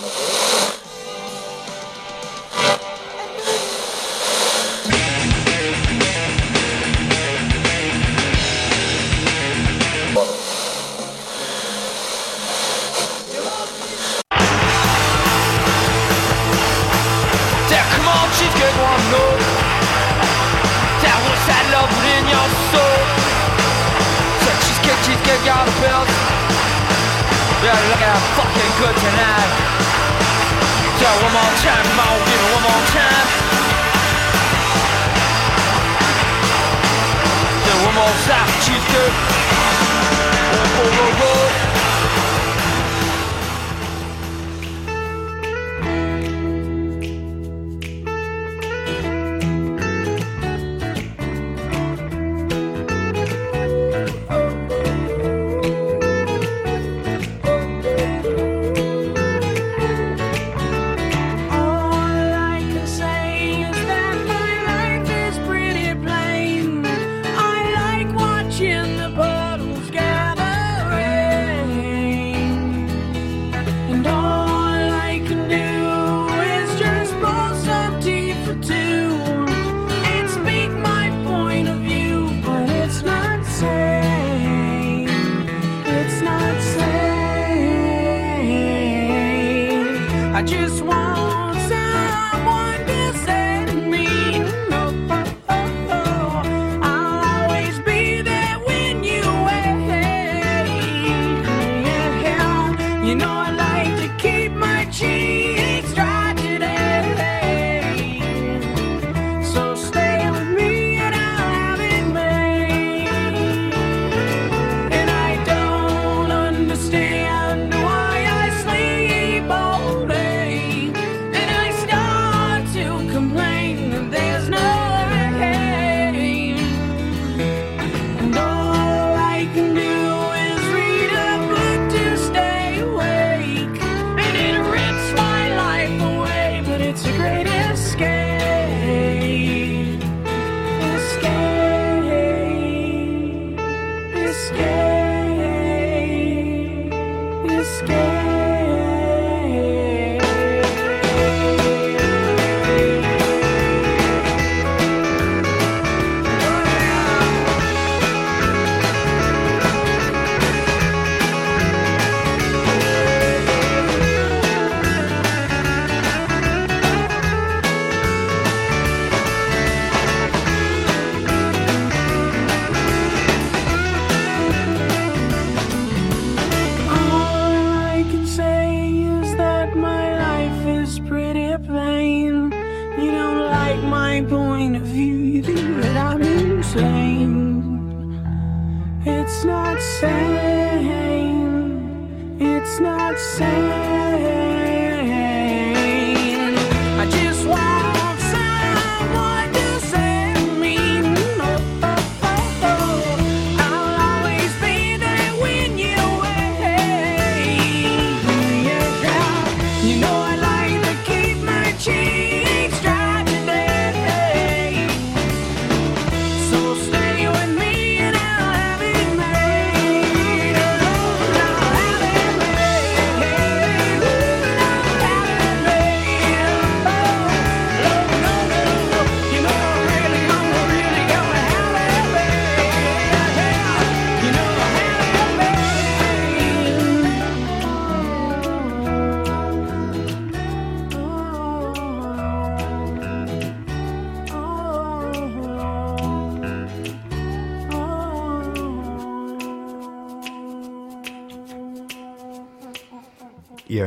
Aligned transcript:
There, 0.00 0.21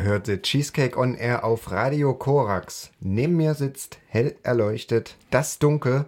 hörte 0.06 0.42
Cheesecake 0.42 0.98
on 0.98 1.16
Air 1.16 1.44
auf 1.44 1.72
Radio 1.72 2.14
Korax. 2.14 2.92
Neben 3.00 3.36
mir 3.36 3.56
sitzt 3.56 3.98
hell 4.08 4.36
erleuchtet 4.44 5.18
das 5.32 5.60
Dunkel. 5.60 6.06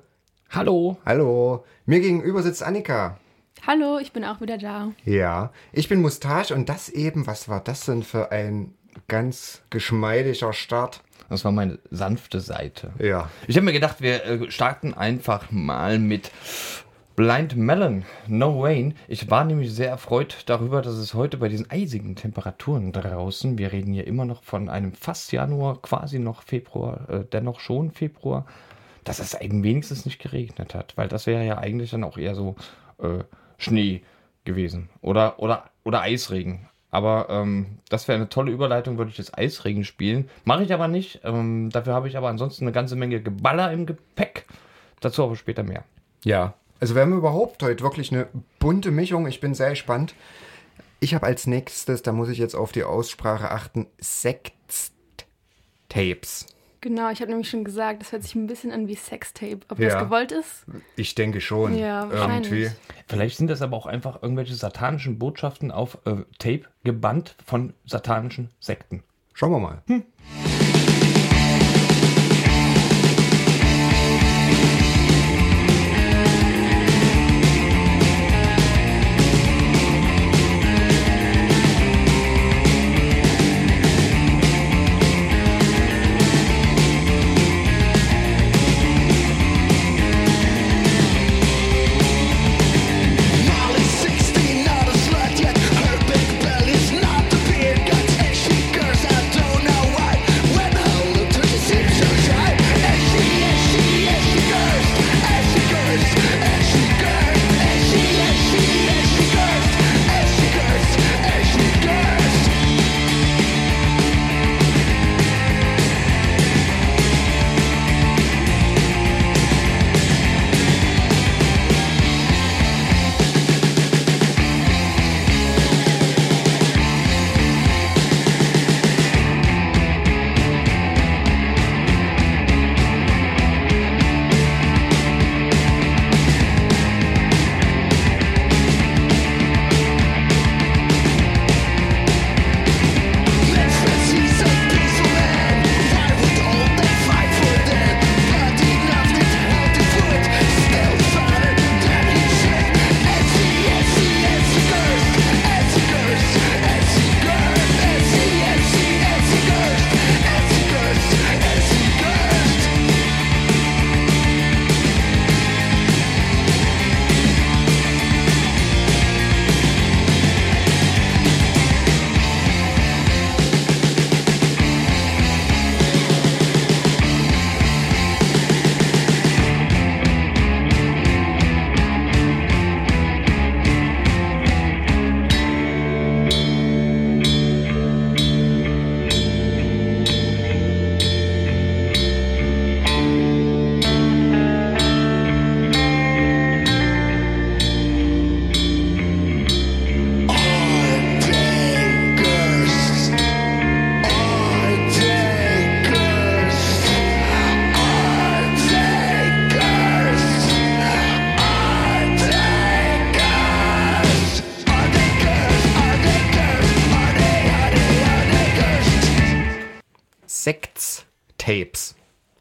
Hallo. 0.51 0.98
Hallo. 1.06 1.66
Mir 1.86 2.00
gegenüber 2.00 2.44
sitzt 2.44 2.63
Annika. 2.63 3.18
Hallo, 3.66 3.98
ich 4.00 4.13
bin 4.13 4.24
auch 4.24 4.39
wieder 4.39 4.57
da. 4.57 4.92
Ja, 5.04 5.51
ich 5.74 5.89
bin 5.89 6.01
Mustache 6.01 6.54
und 6.54 6.69
das 6.69 6.89
eben, 6.89 7.27
was 7.27 7.50
war 7.50 7.60
das 7.60 7.86
denn 7.86 8.04
für 8.04 8.31
ein 8.31 8.74
ganz 9.07 9.63
geschmeidiger 9.71 10.54
Start? 10.54 11.01
Das 11.30 11.44
war 11.44 11.51
meine 11.51 11.80
sanfte 11.89 12.39
Seite. 12.39 12.92
Ja. 13.00 13.30
Ich 13.48 13.57
habe 13.57 13.66
mir 13.66 13.74
gedacht, 13.74 14.00
wir 14.00 14.24
äh, 14.24 14.51
starten 14.51 14.94
einfach 14.94 15.51
mal 15.51 16.00
mit 16.00 16.31
Blind 17.18 17.58
Melon, 17.58 18.06
No 18.28 18.64
Rain. 18.64 18.94
Ich 19.08 19.31
war 19.31 19.44
nämlich 19.44 19.74
sehr 19.74 19.90
erfreut 19.90 20.44
darüber, 20.46 20.84
dass 20.84 20.94
es 20.94 21.16
heute 21.16 21.38
bei 21.38 21.50
diesen 21.50 21.68
eisigen 21.72 22.16
Temperaturen 22.16 22.92
draußen, 22.92 23.58
wir 23.58 23.72
reden 23.72 23.92
hier 23.92 24.06
immer 24.06 24.24
noch 24.24 24.44
von 24.44 24.69
einem 24.69 24.94
fast 24.94 25.31
Januar, 25.31 25.81
quasi 25.81 26.19
noch 26.19 26.44
Februar, 26.44 27.10
äh, 27.10 27.24
dennoch 27.25 27.60
schon 27.60 27.90
Februar, 27.90 28.46
dass 29.04 29.18
es 29.18 29.34
eben 29.34 29.64
wenigstens 29.64 30.06
nicht 30.06 30.22
geregnet 30.22 30.75
hat, 30.75 30.96
weil 30.96 31.08
das 31.08 31.25
wäre 31.25 31.44
ja 31.44 31.58
eigentlich 31.58 31.90
dann 31.90 32.04
auch 32.04 32.19
eher 32.19 32.36
so 32.36 32.56
äh, 33.00 33.24
Schnee 33.58 34.04
gewesen 34.46 34.90
oder, 35.02 35.40
oder, 35.40 35.72
oder 35.84 36.02
Eisregen. 36.02 36.69
Aber 36.92 37.30
ähm, 37.31 37.80
das 37.90 38.08
wäre 38.08 38.18
eine 38.18 38.30
tolle 38.30 38.52
Überleitung, 38.52 39.00
würde 39.00 39.10
ich 39.10 39.18
das 39.18 39.34
Eisregen 39.34 39.86
spielen. 39.86 40.30
Mache 40.46 40.66
ich 40.66 40.72
aber 40.72 40.88
nicht. 40.88 41.22
Ähm, 41.24 41.72
dafür 41.72 41.96
habe 41.96 42.08
ich 42.08 42.16
aber 42.16 42.30
ansonsten 42.30 42.66
eine 42.66 42.74
ganze 42.74 42.96
Menge 42.96 43.22
Geballer 43.24 43.72
im 43.72 43.88
Gepäck. 43.88 44.46
Dazu 45.00 45.24
aber 45.24 45.36
später 45.36 45.64
mehr. 45.64 45.84
Ja. 46.24 46.54
Also 46.79 46.95
wir 46.95 47.01
haben 47.01 47.18
überhaupt 47.18 47.62
heute 47.63 47.83
wirklich 47.83 48.12
eine 48.12 48.27
bunte 48.59 48.91
Mischung. 48.91 49.27
Ich 49.27 49.39
bin 49.41 49.53
sehr 49.56 49.71
gespannt. 49.71 50.13
Ich 51.00 51.13
habe 51.13 51.25
als 51.25 51.47
nächstes, 51.47 52.01
da 52.03 52.12
muss 52.12 52.29
ich 52.29 52.38
jetzt 52.38 52.56
auf 52.56 52.71
die 52.71 52.83
Aussprache 52.83 53.51
achten, 53.51 53.88
Sext-Tapes. 54.00 56.47
Genau, 56.81 57.09
ich 57.09 57.21
habe 57.21 57.31
nämlich 57.31 57.50
schon 57.50 57.63
gesagt, 57.63 58.01
das 58.01 58.12
hört 58.12 58.21
sich 58.24 58.35
ein 58.35 58.45
bisschen 58.47 58.71
an 58.71 58.88
wie 58.88 58.95
Sextape. 58.95 59.59
Ob 59.69 59.79
Ja. 59.79 59.89
das 59.89 60.03
gewollt 60.03 60.31
ist? 60.31 60.65
Ich 60.95 61.15
denke 61.15 61.41
schon. 61.41 61.75
Ja, 61.77 62.01
irgendwie. 62.03 62.18
wahrscheinlich. 62.19 62.71
Vielleicht 63.07 63.38
sind 63.38 63.47
das 63.47 63.62
aber 63.63 63.75
auch 63.75 63.88
einfach 63.88 64.21
irgendwelche 64.21 64.53
satanischen 64.56 65.18
Botschaften 65.18 65.71
auf 65.71 65.97
äh, 66.06 66.18
Tape 66.38 66.62
gebannt 66.83 67.35
von 67.45 67.73
satanischen 67.85 68.51
Sekten. 68.59 69.03
Schauen 69.33 69.51
wir 69.51 69.59
mal. 69.59 69.81
Molly's 69.88 70.03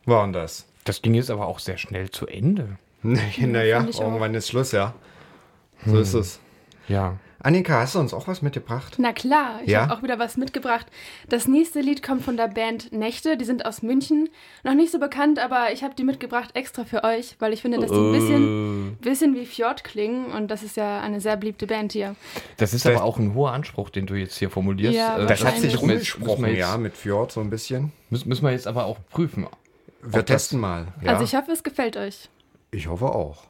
waren 0.06 0.32
das. 0.32 0.66
Das 0.84 1.02
ging 1.02 1.14
jetzt 1.14 1.30
aber 1.30 1.46
auch 1.46 1.58
sehr 1.58 1.78
schnell 1.78 2.10
zu 2.10 2.26
Ende. 2.26 2.78
naja, 3.02 3.84
ich 3.88 3.96
auch. 3.96 4.02
irgendwann 4.02 4.34
ist 4.34 4.48
Schluss, 4.48 4.72
ja. 4.72 4.94
So 5.84 5.98
ist 5.98 6.14
es. 6.14 6.40
Ja. 6.88 7.16
Annika, 7.38 7.80
hast 7.80 7.94
du 7.94 8.00
uns 8.00 8.14
auch 8.14 8.26
was 8.26 8.40
mitgebracht? 8.42 8.94
Na 8.98 9.12
klar, 9.12 9.60
ich 9.62 9.70
Ja? 9.70 9.82
habe 9.82 9.94
auch 9.94 10.02
wieder 10.02 10.18
was 10.18 10.36
mitgebracht. 10.36 10.86
Das 11.28 11.46
nächste 11.46 11.80
Lied 11.80 12.02
kommt 12.02 12.22
von 12.22 12.36
der 12.36 12.48
Band 12.48 12.92
Nächte, 12.92 13.36
die 13.36 13.44
sind 13.44 13.66
aus 13.66 13.82
München. 13.82 14.30
Noch 14.64 14.74
nicht 14.74 14.90
so 14.90 14.98
bekannt, 14.98 15.38
aber 15.38 15.70
ich 15.72 15.84
habe 15.84 15.94
die 15.94 16.02
mitgebracht 16.02 16.50
extra 16.54 16.84
für 16.84 17.04
euch, 17.04 17.36
weil 17.38 17.52
ich 17.52 17.62
finde, 17.62 17.78
dass 17.78 17.90
die 17.90 17.96
ein 17.98 18.12
bisschen, 18.12 18.96
bisschen 19.00 19.34
wie 19.36 19.44
Fjord 19.46 19.84
klingen 19.84 20.32
und 20.32 20.48
das 20.50 20.62
ist 20.62 20.76
ja 20.76 21.00
eine 21.00 21.20
sehr 21.20 21.36
beliebte 21.36 21.66
Band 21.66 21.92
hier. 21.92 22.16
Das 22.56 22.72
ist 22.72 22.84
Das- 22.86 22.94
aber 22.96 23.04
auch 23.04 23.18
ein 23.18 23.34
hoher 23.34 23.52
Anspruch, 23.52 23.90
den 23.90 24.06
du 24.06 24.14
jetzt 24.14 24.38
hier 24.38 24.50
formulierst. 24.50 24.96
Ja, 24.96 25.18
Äh, 25.18 25.26
Das 25.26 25.44
hat 25.44 25.58
sich 25.58 25.80
rumgesprochen, 25.80 26.52
ja, 26.56 26.76
mit 26.78 26.96
Fjord 26.96 27.30
so 27.32 27.40
ein 27.40 27.50
bisschen. 27.50 27.92
Müssen, 28.10 28.28
müssen 28.28 28.44
wir 28.44 28.52
jetzt 28.52 28.66
aber 28.66 28.86
auch 28.86 28.96
prüfen. 29.10 29.46
Wir 30.02 30.24
testen 30.24 30.60
mal. 30.60 30.88
Ja. 31.02 31.12
Also 31.12 31.24
ich 31.24 31.34
hoffe, 31.34 31.52
es 31.52 31.62
gefällt 31.62 31.96
euch. 31.96 32.28
ich 32.70 32.86
hoffe 32.86 33.06
auch. 33.06 33.44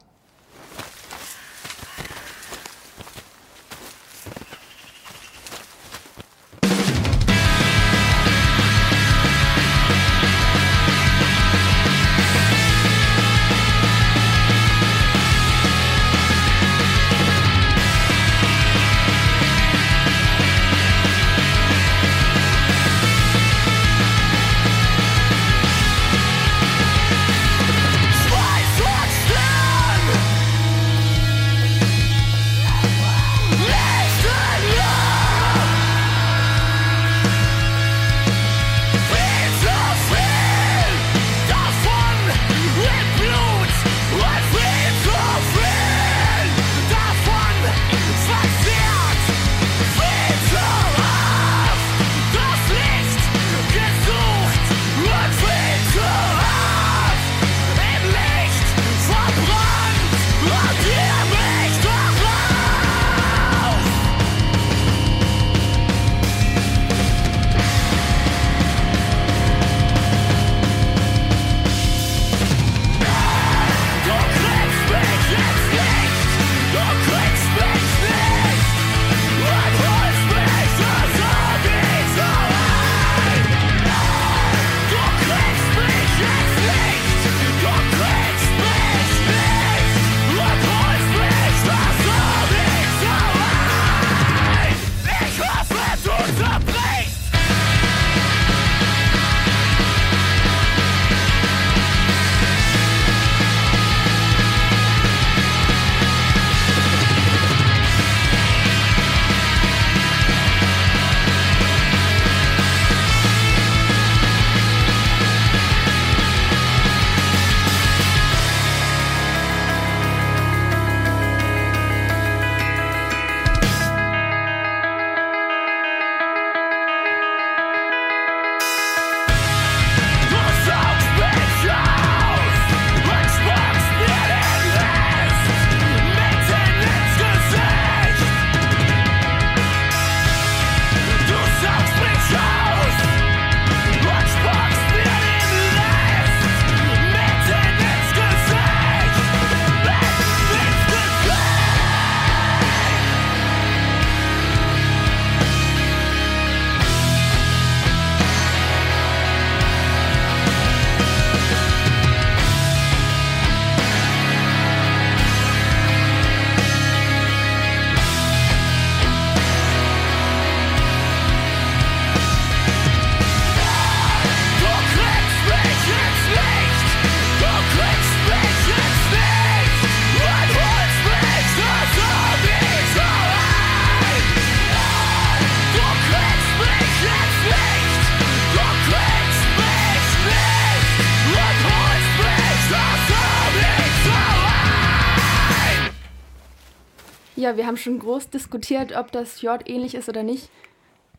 Ja, 197.47 197.55
wir 197.55 197.65
haben 197.65 197.77
schon 197.77 197.99
groß 197.99 198.29
diskutiert, 198.29 198.93
ob 198.93 199.13
das 199.13 199.39
Fjord 199.39 199.69
ähnlich 199.69 199.95
ist 199.95 200.09
oder 200.09 200.21
nicht. 200.21 200.49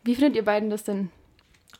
Wie 0.05 0.15
findet 0.15 0.37
ihr 0.37 0.45
beiden 0.45 0.69
das 0.69 0.85
denn? 0.85 1.11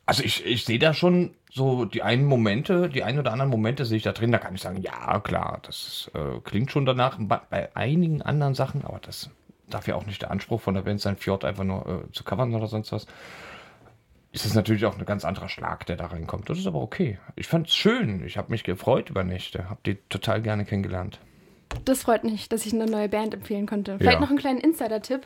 Also 0.07 0.23
ich, 0.23 0.43
ich 0.47 0.65
sehe 0.65 0.79
da 0.79 0.95
schon 0.95 1.35
so 1.51 1.85
die 1.85 2.03
einen 2.03 2.25
Momente, 2.25 2.89
die 2.89 3.05
ein 3.05 3.19
oder 3.19 3.31
anderen 3.31 3.51
Momente 3.51 3.85
sehe 3.85 3.99
ich 3.99 4.05
da 4.05 4.13
drin, 4.13 4.33
da 4.33 4.39
kann 4.39 4.55
ich 4.55 4.63
sagen, 4.63 4.81
ja 4.81 5.21
klar, 5.21 5.61
das 5.67 6.11
äh, 6.15 6.41
klingt 6.45 6.71
schon 6.71 6.87
danach. 6.87 7.19
Bei, 7.21 7.43
bei 7.51 7.77
einigen 7.77 8.23
anderen 8.23 8.55
Sachen, 8.55 8.87
aber 8.87 9.01
das 9.01 9.29
darf 9.69 9.87
ja 9.87 9.97
auch 9.97 10.07
nicht 10.07 10.23
der 10.23 10.31
Anspruch 10.31 10.63
von 10.63 10.73
der 10.73 10.81
Band 10.81 11.03
sein, 11.03 11.19
Fjord 11.19 11.45
einfach 11.45 11.65
nur 11.65 11.87
äh, 11.87 12.13
zu 12.13 12.25
covern 12.25 12.55
oder 12.55 12.69
sonst 12.69 12.91
was. 12.91 13.07
Ist 14.33 14.47
es 14.47 14.55
natürlich 14.55 14.87
auch 14.87 14.99
ein 14.99 15.05
ganz 15.05 15.27
anderer 15.27 15.51
Schlag, 15.51 15.85
der 15.85 15.97
da 15.97 16.07
reinkommt. 16.07 16.49
Das 16.49 16.57
ist 16.57 16.67
aber 16.67 16.81
okay. 16.81 17.19
Ich 17.37 17.49
fand 17.49 17.67
es 17.67 17.75
schön. 17.75 18.25
Ich 18.25 18.39
habe 18.39 18.51
mich 18.51 18.65
gefreut 18.65 19.11
über 19.11 19.25
Nächte. 19.25 19.69
Hab 19.69 19.85
die 19.85 19.97
total 20.09 20.41
gerne 20.41 20.65
kennengelernt. 20.65 21.21
Das 21.85 22.03
freut 22.03 22.25
mich, 22.25 22.49
dass 22.49 22.67
ich 22.67 22.73
eine 22.73 22.87
neue 22.87 23.09
Band 23.09 23.35
empfehlen 23.35 23.67
konnte. 23.67 23.97
Vielleicht 23.99 24.15
Ja. 24.15 24.21
noch 24.21 24.31
einen 24.31 24.39
kleinen 24.39 24.61
Insider-Tipp. 24.61 25.23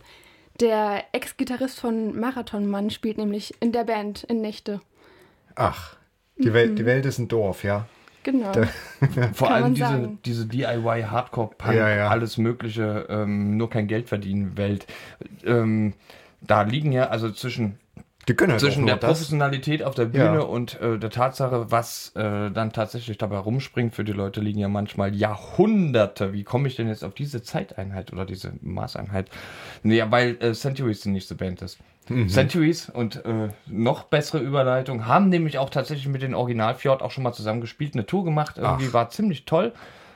Der 0.60 1.04
Ex-Gitarrist 1.12 1.80
von 1.80 2.18
Marathonmann 2.18 2.90
spielt 2.90 3.18
nämlich 3.18 3.54
in 3.60 3.72
der 3.72 3.84
Band 3.84 4.24
in 4.24 4.40
Nächte. 4.40 4.80
Ach, 5.54 5.96
die, 6.36 6.52
Welt, 6.52 6.78
die 6.78 6.84
Welt 6.86 7.06
ist 7.06 7.18
ein 7.18 7.28
Dorf, 7.28 7.64
ja. 7.64 7.86
Genau. 8.22 8.52
Vor 9.32 9.48
Kann 9.48 9.62
allem 9.64 9.74
diese, 9.74 9.86
sagen. 9.86 10.18
diese 10.24 10.46
DIY 10.46 11.02
Hardcore 11.10 11.50
Punk, 11.58 11.74
Ja, 11.74 11.88
ja. 11.88 12.08
alles 12.08 12.38
mögliche, 12.38 13.06
ähm, 13.08 13.56
nur 13.56 13.68
kein 13.70 13.88
Geld 13.88 14.08
verdienen 14.08 14.56
Welt. 14.56 14.86
Ähm, 15.44 15.94
da 16.40 16.62
liegen 16.62 16.92
ja 16.92 17.08
also 17.08 17.30
zwischen 17.30 17.78
Die 18.28 18.34
können 18.34 18.52
halt 18.52 18.60
zwischen 18.60 18.86
der 18.86 18.96
das. 18.96 19.10
Professionalität 19.10 19.82
auf 19.82 19.94
der 19.94 20.04
Bühne 20.04 20.24
Ja. 20.24 20.40
und 20.40 20.80
äh, 20.80 20.98
der 20.98 21.10
Tatsache, 21.10 21.70
was 21.72 22.12
äh, 22.14 22.50
dann 22.50 22.72
tatsächlich 22.72 23.18
dabei 23.18 23.38
rumspringt, 23.38 23.94
für 23.94 24.04
die 24.04 24.12
Leute 24.12 24.40
liegen 24.40 24.60
ja 24.60 24.68
manchmal 24.68 25.14
Jahrhunderte. 25.14 26.32
Wie 26.32 26.44
komme 26.44 26.68
ich 26.68 26.76
denn 26.76 26.88
jetzt 26.88 27.04
auf 27.04 27.14
diese 27.14 27.42
Zeiteinheit 27.42 28.12
oder 28.12 28.24
diese 28.24 28.52
Maßeinheit? 28.60 29.28
Naja, 29.82 30.10
weil 30.10 30.36
äh, 30.40 30.52
Centuries 30.52 31.00
die 31.00 31.10
nächste 31.10 31.34
Band 31.34 31.62
ist. 31.62 31.78
Mhm. 32.08 32.28
Centuries 32.28 32.88
und 32.88 33.24
äh, 33.24 33.48
noch 33.66 34.04
bessere 34.04 34.38
Überleitung 34.38 35.06
haben 35.06 35.28
nämlich 35.28 35.58
auch 35.58 35.70
tatsächlich 35.70 36.08
mit 36.08 36.22
den 36.22 36.34
Original 36.34 36.74
Fjord 36.74 37.02
auch 37.02 37.10
schon 37.12 37.22
mal 37.24 37.32
zusammen 37.32 37.60
gespielt, 37.60 37.94
eine 37.94 38.06
Tour 38.06 38.24
gemacht. 38.24 38.58
Irgendwie 38.58 38.86
Ach. 38.88 38.94
war 38.94 39.10
ziemlich 39.10 39.44
toll. 39.44 39.72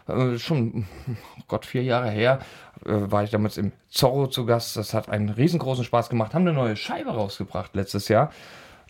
Äh, 0.09 0.39
schon, 0.39 0.87
oh 1.09 1.43
Gott, 1.49 1.67
vier 1.67 1.83
Jahre 1.83 2.11
her 2.11 2.41
äh, 2.85 2.93
war 2.93 3.25
ich 3.25 3.31
damals 3.31 3.57
im 3.57 3.73
Zorro 3.89 4.29
zu 4.29 4.47
Gast. 4.47 4.77
Das 4.77 4.95
hat 4.95 5.09
einen 5.09 5.29
riesengroßen 5.29 5.85
Spaß 5.85 6.09
gemacht. 6.09 6.35
Haben 6.35 6.47
eine 6.47 6.57
neue 6.57 6.77
Scheibe 6.77 7.11
rausgebracht 7.11 7.75
letztes 7.75 8.09
Jahr. 8.09 8.31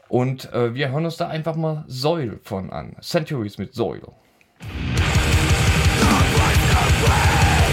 Und 0.09 0.53
äh, 0.53 0.75
wir 0.75 0.91
hören 0.91 1.05
uns 1.05 1.17
da 1.17 1.29
einfach 1.29 1.57
mal 1.57 1.85
Soil 1.89 2.39
von 2.43 2.71
an. 2.71 2.97
Centuries 3.01 3.59
mit 3.59 3.75
Soil. 3.75 4.03
Centuries 5.99 7.66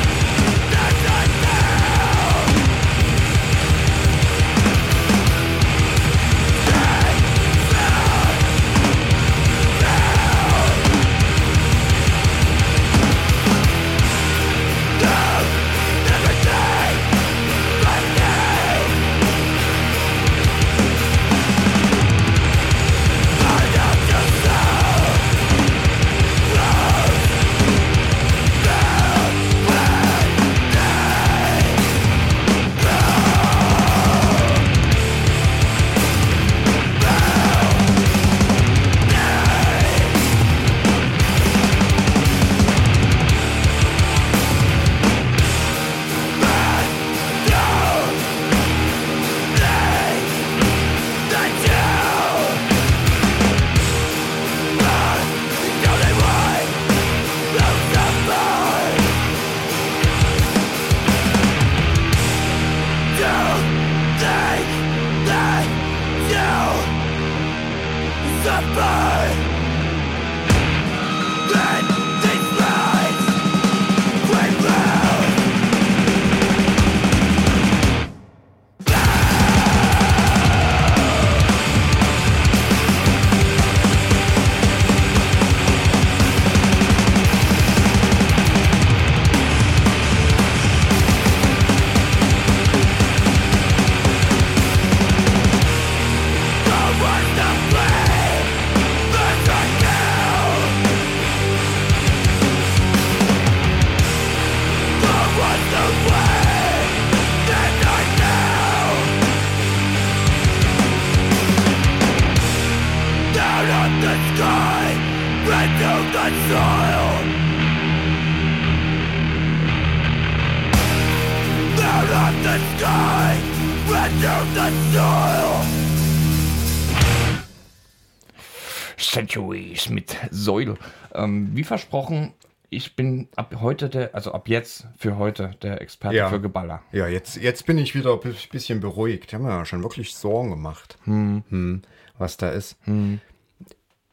mit 129.89 130.15
Soil. 130.31 130.75
Ähm, 131.13 131.49
wie 131.53 131.63
versprochen, 131.63 132.33
ich 132.69 132.95
bin 132.95 133.27
ab 133.35 133.55
heute 133.61 133.89
der, 133.89 134.15
also 134.15 134.31
ab 134.31 134.47
jetzt 134.49 134.87
für 134.97 135.17
heute 135.17 135.51
der 135.61 135.81
Experte 135.81 136.15
Ja. 136.15 136.29
für 136.29 136.41
Geballer. 136.41 136.81
Ja, 136.91 137.07
jetzt, 137.07 137.35
jetzt 137.37 137.65
bin 137.65 137.77
ich 137.77 137.93
wieder 137.95 138.19
ein 138.21 138.35
bisschen 138.51 138.79
beruhigt. 138.79 139.25
Ich 139.27 139.33
habe 139.33 139.43
mir 139.43 139.51
ja 139.51 139.65
schon 139.65 139.83
wirklich 139.83 140.15
Sorgen 140.15 140.49
gemacht, 140.49 140.97
hm, 141.05 141.81
was 142.17 142.37
da 142.37 142.49
ist. 142.49 142.77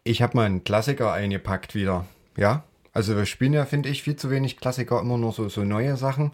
Ich 0.04 0.22
habe 0.22 0.36
mal 0.36 0.46
einen 0.46 0.64
Klassiker 0.64 1.12
eingepackt 1.12 1.74
wieder. 1.74 2.06
Ja, 2.36 2.64
also 2.92 3.16
wir 3.16 3.26
spielen 3.26 3.52
ja, 3.52 3.64
finde 3.64 3.88
ich, 3.88 4.02
viel 4.02 4.16
zu 4.16 4.30
wenig 4.30 4.58
Klassiker, 4.58 5.00
immer 5.00 5.16
nur 5.18 5.32
so, 5.32 5.48
so 5.48 5.62
neue 5.64 5.96
Sachen. 5.96 6.32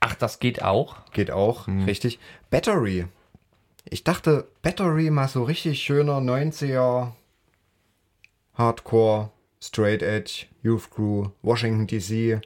Ach, 0.00 0.14
das 0.14 0.38
geht 0.38 0.62
auch. 0.62 0.96
Geht 1.12 1.30
auch, 1.30 1.66
richtig. 1.86 2.18
Battery. 2.50 3.06
Ich 3.88 4.04
dachte, 4.04 4.46
Battery 4.62 5.10
mal 5.10 5.28
so 5.28 5.44
richtig 5.44 5.80
schöner 5.80 6.18
90er 6.18 7.12
Hardcore, 8.56 9.30
Straight 9.62 10.02
Edge, 10.02 10.46
Youth 10.62 10.90
Crew, 10.90 11.28
Washington 11.42 11.86
DC. 11.86 12.40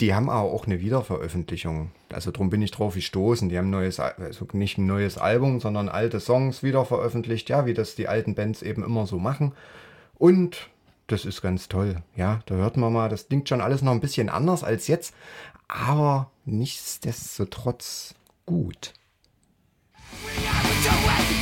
Die 0.00 0.14
haben 0.14 0.30
aber 0.30 0.50
auch 0.50 0.66
eine 0.66 0.80
Wiederveröffentlichung. 0.80 1.90
Also 2.10 2.30
drum 2.30 2.48
bin 2.48 2.62
ich 2.62 2.70
drauf 2.70 2.94
gestoßen. 2.94 3.50
Die 3.50 3.58
haben 3.58 3.68
neues, 3.70 4.00
Al- 4.00 4.14
also 4.18 4.46
nicht 4.54 4.78
ein 4.78 4.86
neues 4.86 5.18
Album, 5.18 5.60
sondern 5.60 5.88
alte 5.90 6.20
Songs 6.20 6.62
wieder 6.62 6.84
veröffentlicht. 6.86 7.50
Ja, 7.50 7.66
wie 7.66 7.74
das 7.74 7.96
die 7.96 8.08
alten 8.08 8.34
Bands 8.34 8.62
eben 8.62 8.82
immer 8.82 9.06
so 9.06 9.18
machen. 9.18 9.52
Und 10.14 10.70
das 11.06 11.24
ist 11.24 11.42
ganz 11.42 11.68
toll. 11.68 12.02
Ja, 12.16 12.40
da 12.46 12.54
hört 12.54 12.76
man 12.76 12.92
mal, 12.92 13.08
das 13.08 13.28
klingt 13.28 13.48
schon 13.48 13.60
alles 13.60 13.82
noch 13.82 13.92
ein 13.92 14.00
bisschen 14.00 14.28
anders 14.28 14.64
als 14.64 14.86
jetzt, 14.86 15.14
aber 15.68 16.30
nichtsdestotrotz 16.44 18.14
gut. 18.46 18.94
I 20.02 20.46
am 20.88 21.39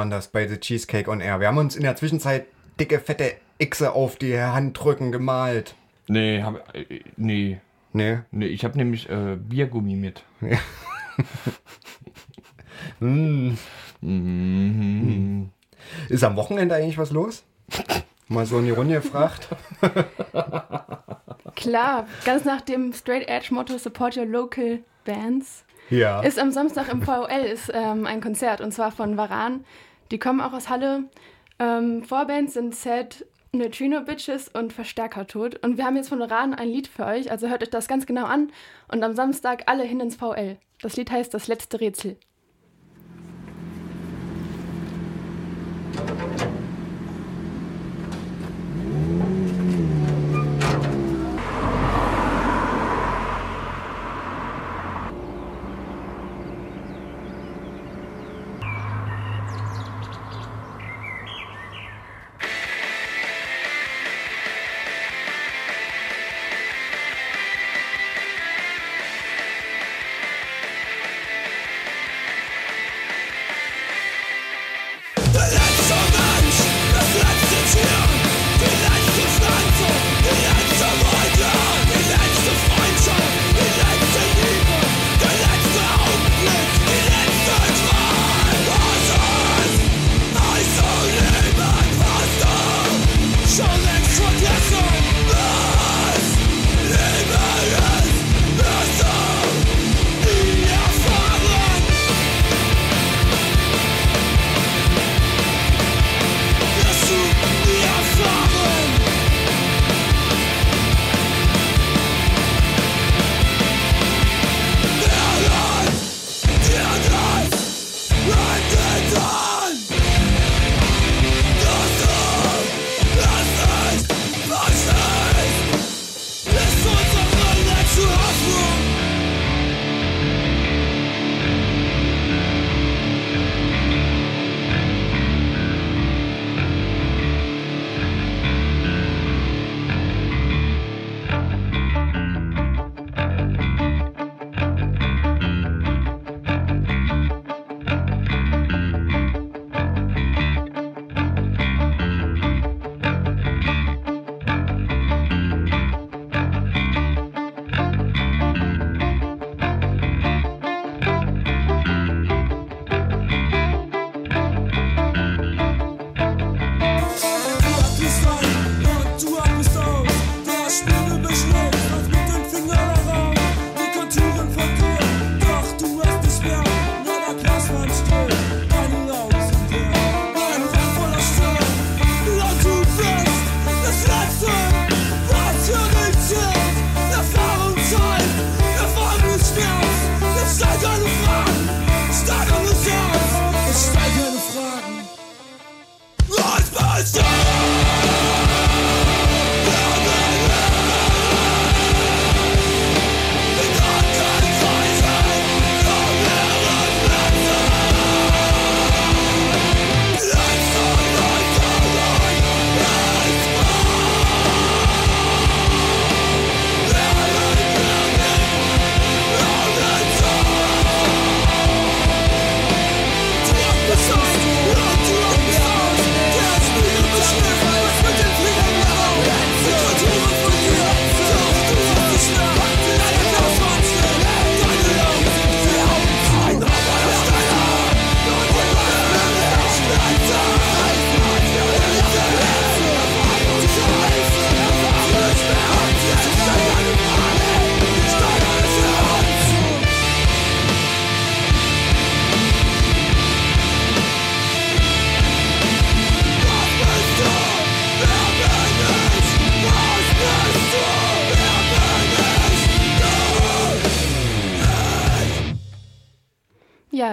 waren 0.00 0.10
das 0.10 0.28
bei 0.28 0.48
The 0.48 0.56
Cheesecake 0.58 1.10
on 1.10 1.20
Air. 1.20 1.40
Wir 1.40 1.48
haben 1.48 1.58
uns 1.58 1.76
in 1.76 1.82
der 1.82 1.94
Zwischenzeit 1.94 2.46
dicke, 2.80 3.00
fette 3.00 3.34
Xe 3.62 3.92
auf 3.92 4.16
die 4.16 4.40
Handrücken 4.40 5.12
gemalt. 5.12 5.74
Nee, 6.08 6.42
hab, 6.42 6.74
äh, 6.74 7.00
nee, 7.18 7.60
Ne? 7.92 8.24
nee, 8.30 8.46
ich 8.46 8.64
habe 8.64 8.78
nämlich 8.78 9.10
äh, 9.10 9.36
Biergummi 9.36 9.96
mit. 9.96 10.22
Ist 16.08 16.24
am 16.24 16.36
Wochenende 16.36 16.74
eigentlich 16.76 16.96
was 16.98 17.10
los? 17.10 17.42
Mal 18.28 18.46
so 18.46 18.58
in 18.58 18.64
die 18.66 18.70
Runde 18.70 18.94
gefragt. 18.94 19.48
Klar, 21.56 22.06
ganz 22.24 22.44
nach 22.44 22.60
dem 22.62 22.92
Straight 22.92 23.28
Edge 23.28 23.48
Motto 23.52 23.76
Support 23.76 24.16
Your 24.16 24.24
Local 24.26 24.78
Bands 25.04 25.64
Ja. 25.90 26.20
ist 26.20 26.38
am 26.38 26.52
Samstag 26.52 26.90
im 26.92 27.02
VOL 27.06 27.28
ist, 27.52 27.70
ähm, 27.74 28.06
ein 28.06 28.20
Konzert 28.20 28.60
und 28.60 28.72
zwar 28.72 28.92
von 28.92 29.16
Varan. 29.16 29.64
Die 30.10 30.18
kommen 30.18 30.40
auch 30.40 30.52
aus 30.52 30.68
Halle. 30.68 31.04
Ähm, 31.58 32.04
Vorbands 32.04 32.54
sind 32.54 32.74
Sad, 32.74 33.24
Neutrino 33.52 34.00
Bitches 34.00 34.48
und 34.48 34.72
Verstärkertod. 34.72 35.64
Und 35.64 35.76
wir 35.76 35.84
haben 35.84 35.96
jetzt 35.96 36.08
von 36.08 36.18
Varan 36.18 36.54
ein 36.54 36.68
Lied 36.68 36.88
für 36.88 37.06
euch, 37.06 37.30
also 37.30 37.48
hört 37.48 37.62
euch 37.62 37.70
das 37.70 37.88
ganz 37.88 38.06
genau 38.06 38.24
an 38.24 38.50
und 38.88 39.02
am 39.02 39.14
Samstag 39.14 39.64
alle 39.66 39.84
hin 39.84 40.00
ins 40.00 40.16
VL. 40.16 40.58
Das 40.82 40.96
Lied 40.96 41.10
heißt 41.10 41.32
Das 41.32 41.48
letzte 41.48 41.80
Rätsel. 41.80 42.16
Ja, 45.96 46.14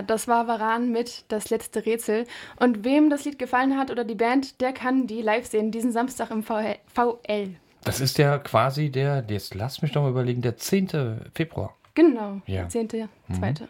das 0.10 0.28
war 0.28 0.48
Varan 0.48 0.92
mit 0.92 1.26
Das 1.28 1.50
letzte 1.50 1.86
Rätsel. 1.86 2.26
Und 2.60 2.84
wem 2.84 3.10
das 3.10 3.26
Lied 3.26 3.38
gefallen 3.40 3.78
hat 3.78 3.92
oder 3.92 4.04
die 4.04 4.16
Band, 4.16 4.62
der 4.62 4.74
kann 4.74 5.08
die 5.08 5.22
live 5.22 5.46
sehen, 5.46 5.72
diesen 5.72 5.92
Samstag 5.92 6.32
im 6.32 6.44
VL. 6.44 6.78
VL. 6.94 7.56
Das 7.84 8.02
ist 8.02 8.18
ja 8.18 8.38
quasi 8.40 8.90
der, 8.90 9.24
jetzt 9.30 9.56
lass 9.56 9.82
mich 9.82 9.92
doch 9.92 10.02
mal 10.02 10.10
überlegen, 10.12 10.42
der 10.42 10.58
10. 10.58 11.22
Februar. 11.34 11.76
Genau, 11.94 12.42
Ja. 12.46 12.62
der 12.64 12.70
10. 12.70 13.10
zweite. 13.34 13.70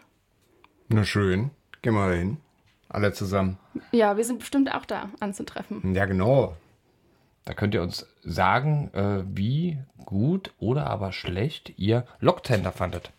Na 0.88 1.04
schön. 1.04 1.50
Gehen 1.82 1.94
wir 1.94 2.12
hin. 2.12 2.38
Alle 2.88 3.12
zusammen. 3.12 3.58
Ja, 3.92 4.16
wir 4.16 4.24
sind 4.24 4.38
bestimmt 4.38 4.74
auch 4.74 4.86
da 4.86 5.10
anzutreffen. 5.20 5.94
Ja, 5.94 6.06
genau. 6.06 6.56
Da 7.44 7.54
könnt 7.54 7.74
ihr 7.74 7.82
uns 7.82 8.06
sagen, 8.22 8.90
äh, 8.94 9.22
wie 9.26 9.78
gut 10.04 10.52
oder 10.58 10.86
aber 10.88 11.12
schlecht 11.12 11.74
ihr 11.78 12.04
Locktender 12.20 12.72
fandet. 12.72 13.10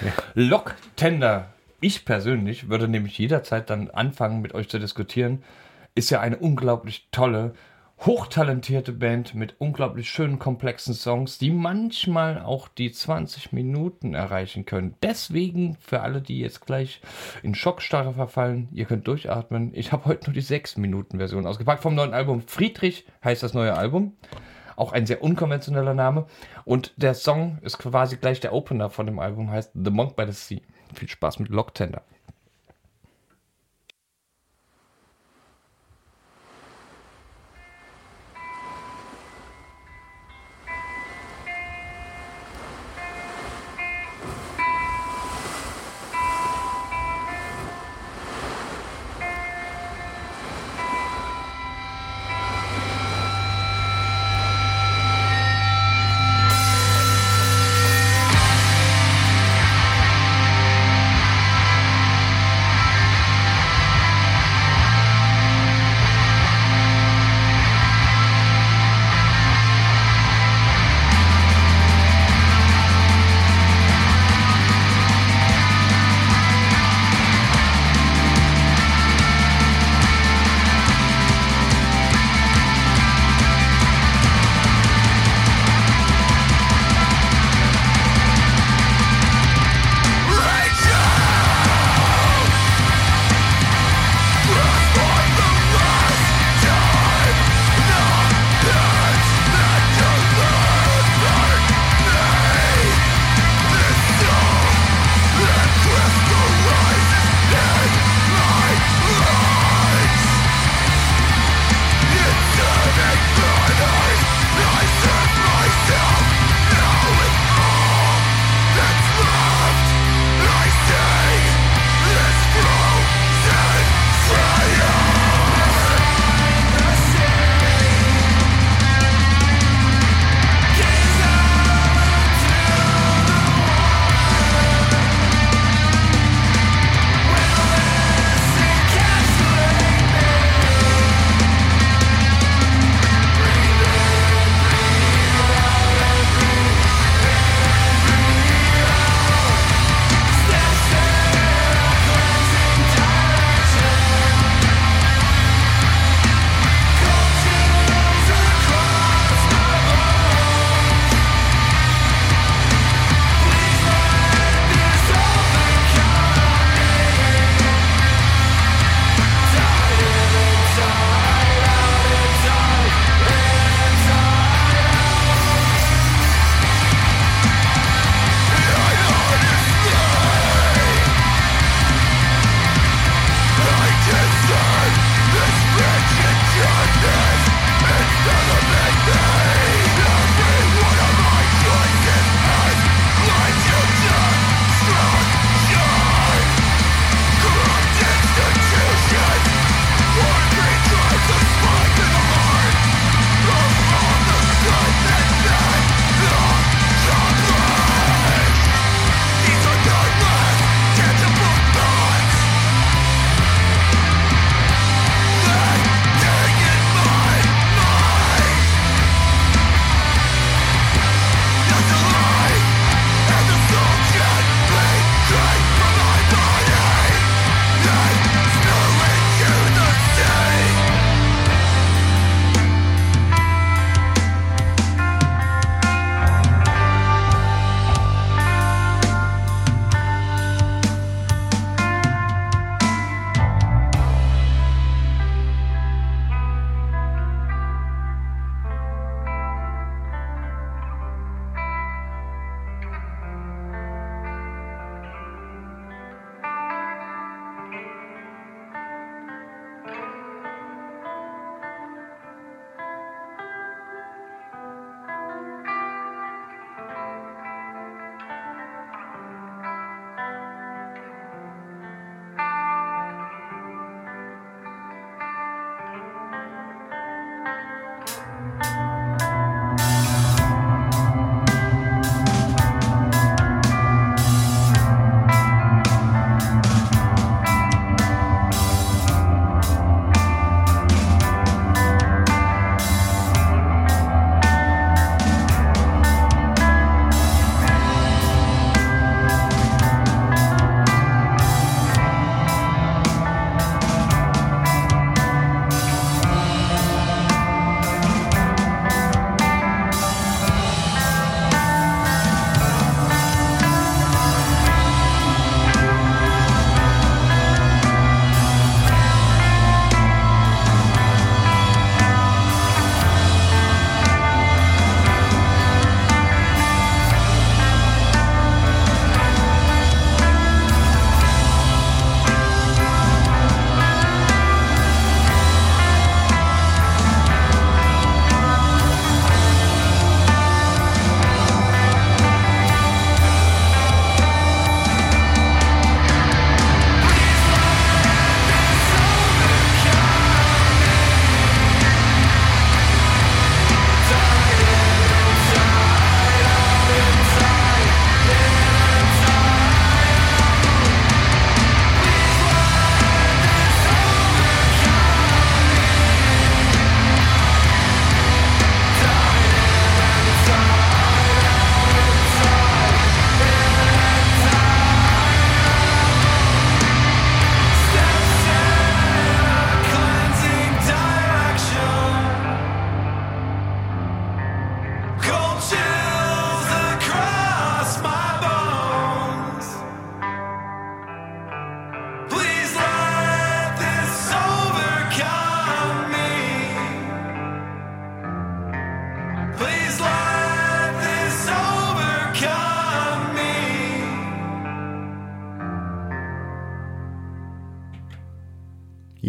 Locktender 0.34 1.52
Ich 1.80 2.04
persönlich 2.04 2.68
würde 2.68 2.88
nämlich 2.88 3.16
jederzeit 3.18 3.70
dann 3.70 3.90
anfangen, 3.90 4.40
mit 4.40 4.52
euch 4.52 4.68
zu 4.68 4.80
diskutieren. 4.80 5.44
Ist 5.94 6.10
ja 6.10 6.20
eine 6.20 6.36
unglaublich 6.36 7.06
tolle, 7.12 7.54
hochtalentierte 8.00 8.92
Band 8.92 9.36
mit 9.36 9.54
unglaublich 9.60 10.10
schönen, 10.10 10.40
komplexen 10.40 10.92
Songs, 10.92 11.38
die 11.38 11.52
manchmal 11.52 12.42
auch 12.42 12.66
die 12.66 12.90
20 12.90 13.52
Minuten 13.52 14.14
erreichen 14.14 14.66
können. 14.66 14.96
Deswegen, 15.02 15.76
für 15.76 16.00
alle, 16.00 16.20
die 16.20 16.40
jetzt 16.40 16.66
gleich 16.66 17.00
in 17.44 17.54
Schockstarre 17.54 18.12
verfallen, 18.12 18.68
ihr 18.72 18.84
könnt 18.84 19.06
durchatmen. 19.06 19.70
Ich 19.72 19.92
habe 19.92 20.06
heute 20.06 20.30
nur 20.30 20.34
die 20.34 20.42
6-Minuten-Version 20.42 21.46
ausgepackt 21.46 21.82
vom 21.82 21.94
neuen 21.94 22.12
Album. 22.12 22.42
Friedrich 22.42 23.06
heißt 23.22 23.44
das 23.44 23.54
neue 23.54 23.74
Album. 23.74 24.16
Auch 24.74 24.92
ein 24.92 25.06
sehr 25.06 25.22
unkonventioneller 25.22 25.94
Name. 25.94 26.26
Und 26.64 26.92
der 26.96 27.14
Song 27.14 27.58
ist 27.62 27.78
quasi 27.78 28.16
gleich 28.16 28.40
der 28.40 28.52
Opener 28.52 28.90
von 28.90 29.06
dem 29.06 29.20
Album, 29.20 29.50
heißt 29.50 29.70
The 29.74 29.90
Monk 29.90 30.16
by 30.16 30.26
the 30.26 30.32
Sea. 30.32 30.60
Viel 30.94 31.08
Spaß 31.08 31.38
mit 31.38 31.48
Locktender. 31.48 32.02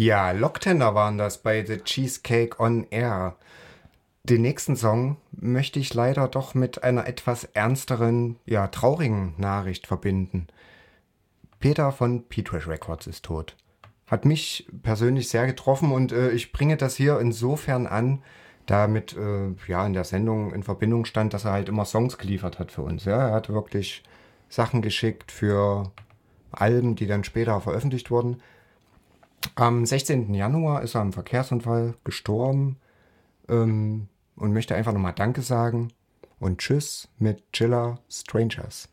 Ja, 0.00 0.30
Locktender 0.30 0.94
waren 0.94 1.18
das 1.18 1.42
bei 1.42 1.62
The 1.62 1.76
Cheesecake 1.76 2.58
on 2.58 2.86
Air. 2.88 3.36
Den 4.24 4.40
nächsten 4.40 4.74
Song 4.74 5.18
möchte 5.30 5.78
ich 5.78 5.92
leider 5.92 6.26
doch 6.26 6.54
mit 6.54 6.82
einer 6.82 7.06
etwas 7.06 7.44
ernsteren, 7.44 8.36
ja, 8.46 8.68
traurigen 8.68 9.34
Nachricht 9.36 9.86
verbinden. 9.86 10.46
Peter 11.58 11.92
von 11.92 12.24
P-Trash 12.24 12.66
Records 12.66 13.08
ist 13.08 13.26
tot. 13.26 13.58
Hat 14.06 14.24
mich 14.24 14.66
persönlich 14.82 15.28
sehr 15.28 15.46
getroffen 15.46 15.92
und 15.92 16.12
äh, 16.12 16.30
ich 16.30 16.50
bringe 16.50 16.78
das 16.78 16.96
hier 16.96 17.20
insofern 17.20 17.86
an, 17.86 18.22
da 18.64 18.86
mit, 18.86 19.14
äh, 19.18 19.50
ja, 19.68 19.84
in 19.84 19.92
der 19.92 20.04
Sendung 20.04 20.54
in 20.54 20.62
Verbindung 20.62 21.04
stand, 21.04 21.34
dass 21.34 21.44
er 21.44 21.52
halt 21.52 21.68
immer 21.68 21.84
Songs 21.84 22.16
geliefert 22.16 22.58
hat 22.58 22.72
für 22.72 22.80
uns. 22.80 23.04
Ja, 23.04 23.28
er 23.28 23.34
hat 23.34 23.50
wirklich 23.50 24.02
Sachen 24.48 24.80
geschickt 24.80 25.30
für 25.30 25.92
Alben, 26.52 26.96
die 26.96 27.06
dann 27.06 27.22
später 27.22 27.60
veröffentlicht 27.60 28.10
wurden. 28.10 28.40
Am 29.54 29.86
16. 29.86 30.34
Januar 30.34 30.82
ist 30.82 30.94
er 30.94 31.02
im 31.02 31.12
Verkehrsunfall 31.12 31.94
gestorben 32.04 32.76
ähm, 33.48 34.08
und 34.36 34.52
möchte 34.52 34.74
einfach 34.74 34.92
nochmal 34.92 35.14
Danke 35.14 35.42
sagen 35.42 35.92
und 36.38 36.58
Tschüss 36.58 37.08
mit 37.18 37.52
Chiller 37.52 37.98
Strangers. 38.10 38.88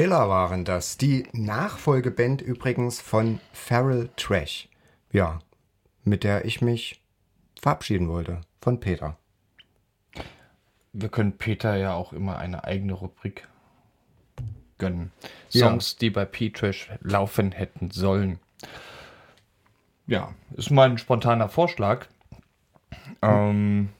Chiller 0.00 0.30
waren 0.30 0.64
das. 0.64 0.96
Die 0.96 1.26
Nachfolgeband 1.34 2.40
übrigens 2.40 3.02
von 3.02 3.38
Feral 3.52 4.08
Trash. 4.16 4.70
Ja, 5.12 5.40
mit 6.04 6.24
der 6.24 6.46
ich 6.46 6.62
mich 6.62 7.02
verabschieden 7.60 8.08
wollte. 8.08 8.40
Von 8.62 8.80
Peter. 8.80 9.18
Wir 10.94 11.10
können 11.10 11.36
Peter 11.36 11.76
ja 11.76 11.92
auch 11.92 12.14
immer 12.14 12.38
eine 12.38 12.64
eigene 12.64 12.94
Rubrik 12.94 13.46
gönnen. 14.78 15.12
Ja. 15.50 15.68
Songs, 15.68 15.96
die 15.96 16.08
bei 16.08 16.24
P-Trash 16.24 16.92
laufen 17.02 17.52
hätten 17.52 17.90
sollen. 17.90 18.38
Ja, 20.06 20.34
ist 20.52 20.70
mal 20.70 20.88
ein 20.88 20.96
spontaner 20.96 21.50
Vorschlag. 21.50 22.06
Ähm, 23.20 23.90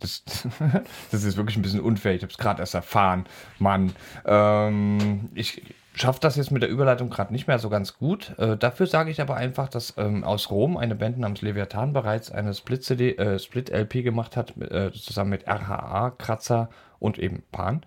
das, 0.00 0.24
das 1.10 1.24
ist 1.24 1.36
wirklich 1.36 1.56
ein 1.56 1.62
bisschen 1.62 1.80
unfair. 1.80 2.14
Ich 2.14 2.22
habe 2.22 2.32
es 2.32 2.38
gerade 2.38 2.60
erst 2.60 2.74
erfahren. 2.74 3.24
Mann. 3.58 3.92
Ähm, 4.24 5.30
ich 5.34 5.62
schaffe 5.94 6.20
das 6.20 6.36
jetzt 6.36 6.50
mit 6.50 6.62
der 6.62 6.70
Überleitung 6.70 7.10
gerade 7.10 7.32
nicht 7.32 7.46
mehr 7.46 7.58
so 7.58 7.68
ganz 7.68 7.96
gut. 7.98 8.38
Äh, 8.38 8.56
dafür 8.56 8.86
sage 8.86 9.10
ich 9.10 9.20
aber 9.20 9.36
einfach, 9.36 9.68
dass 9.68 9.94
ähm, 9.96 10.24
aus 10.24 10.50
Rom 10.50 10.76
eine 10.76 10.94
Band 10.94 11.18
namens 11.18 11.42
Leviathan 11.42 11.92
bereits 11.92 12.30
eine 12.30 12.54
Split-CD, 12.54 13.16
äh, 13.16 13.38
Split-LP 13.38 14.02
gemacht 14.02 14.36
hat, 14.36 14.56
äh, 14.56 14.92
zusammen 14.92 15.30
mit 15.30 15.46
RHA, 15.46 16.10
Kratzer 16.18 16.70
und 16.98 17.18
eben 17.18 17.42
Pan. 17.52 17.82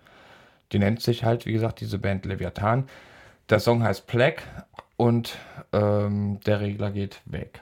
Die 0.72 0.78
nennt 0.78 1.02
sich 1.02 1.24
halt, 1.24 1.46
wie 1.46 1.52
gesagt, 1.52 1.80
diese 1.80 1.98
Band 1.98 2.24
Leviathan. 2.24 2.88
Der 3.50 3.60
Song 3.60 3.82
heißt 3.82 4.06
Plague 4.06 4.42
und 4.96 5.36
ähm, 5.72 6.40
der 6.46 6.60
Regler 6.60 6.90
geht 6.90 7.20
weg. 7.26 7.60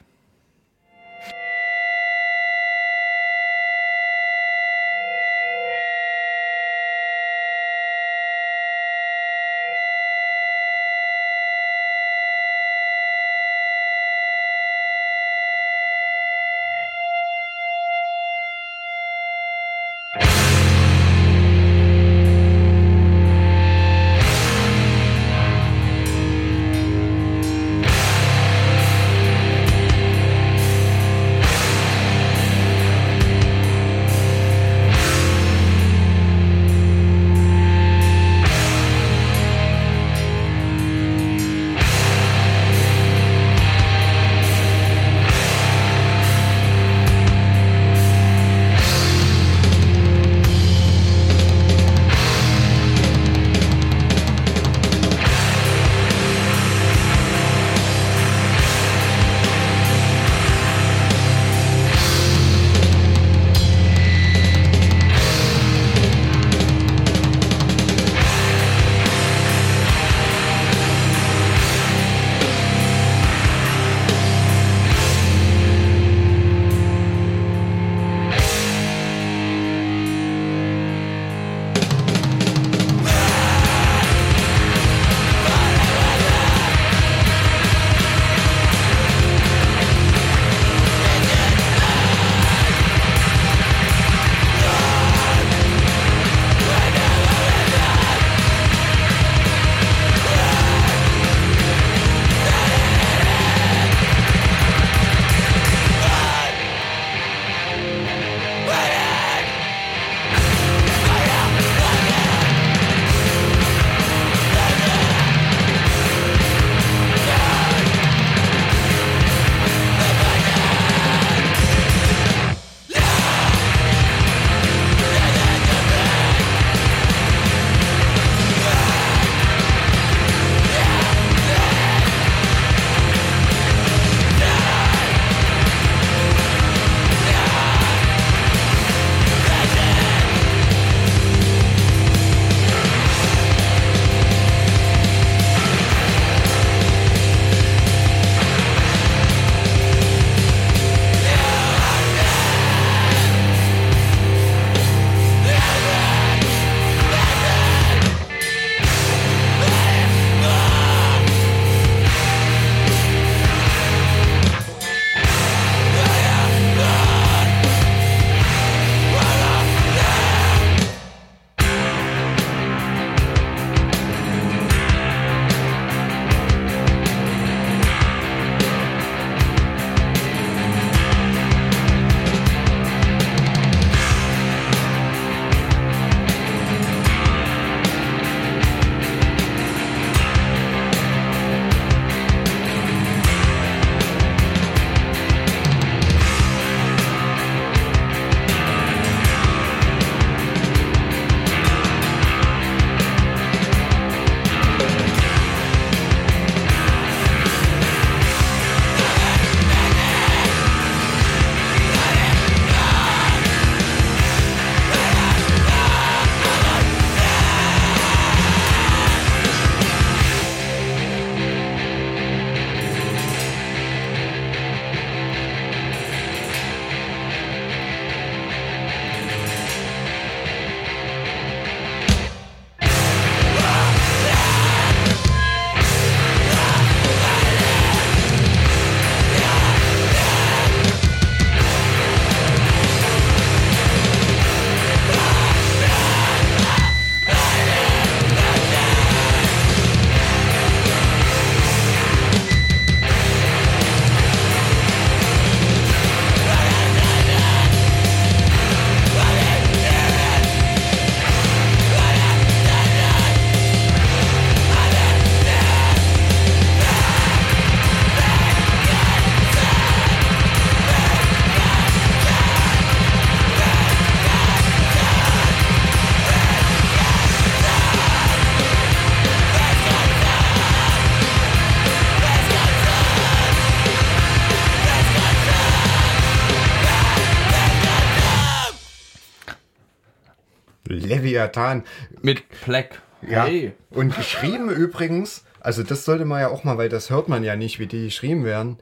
Leviathan. 291.43 291.85
Mit 292.23 292.49
Pleck. 292.49 293.03
Ja. 293.29 293.45
Hey. 293.45 293.73
Und 293.91 294.17
geschrieben 294.17 294.71
übrigens, 294.71 295.45
also 295.61 295.83
das 295.83 296.05
sollte 296.05 296.25
man 296.25 296.41
ja 296.41 296.49
auch 296.49 296.65
mal, 296.65 296.79
weil 296.79 296.89
das 296.89 297.11
hört 297.11 297.29
man 297.29 297.45
ja 297.45 297.57
nicht, 297.57 297.79
wie 297.79 297.87
die 297.87 298.07
geschrieben 298.07 298.45
werden. 298.45 298.79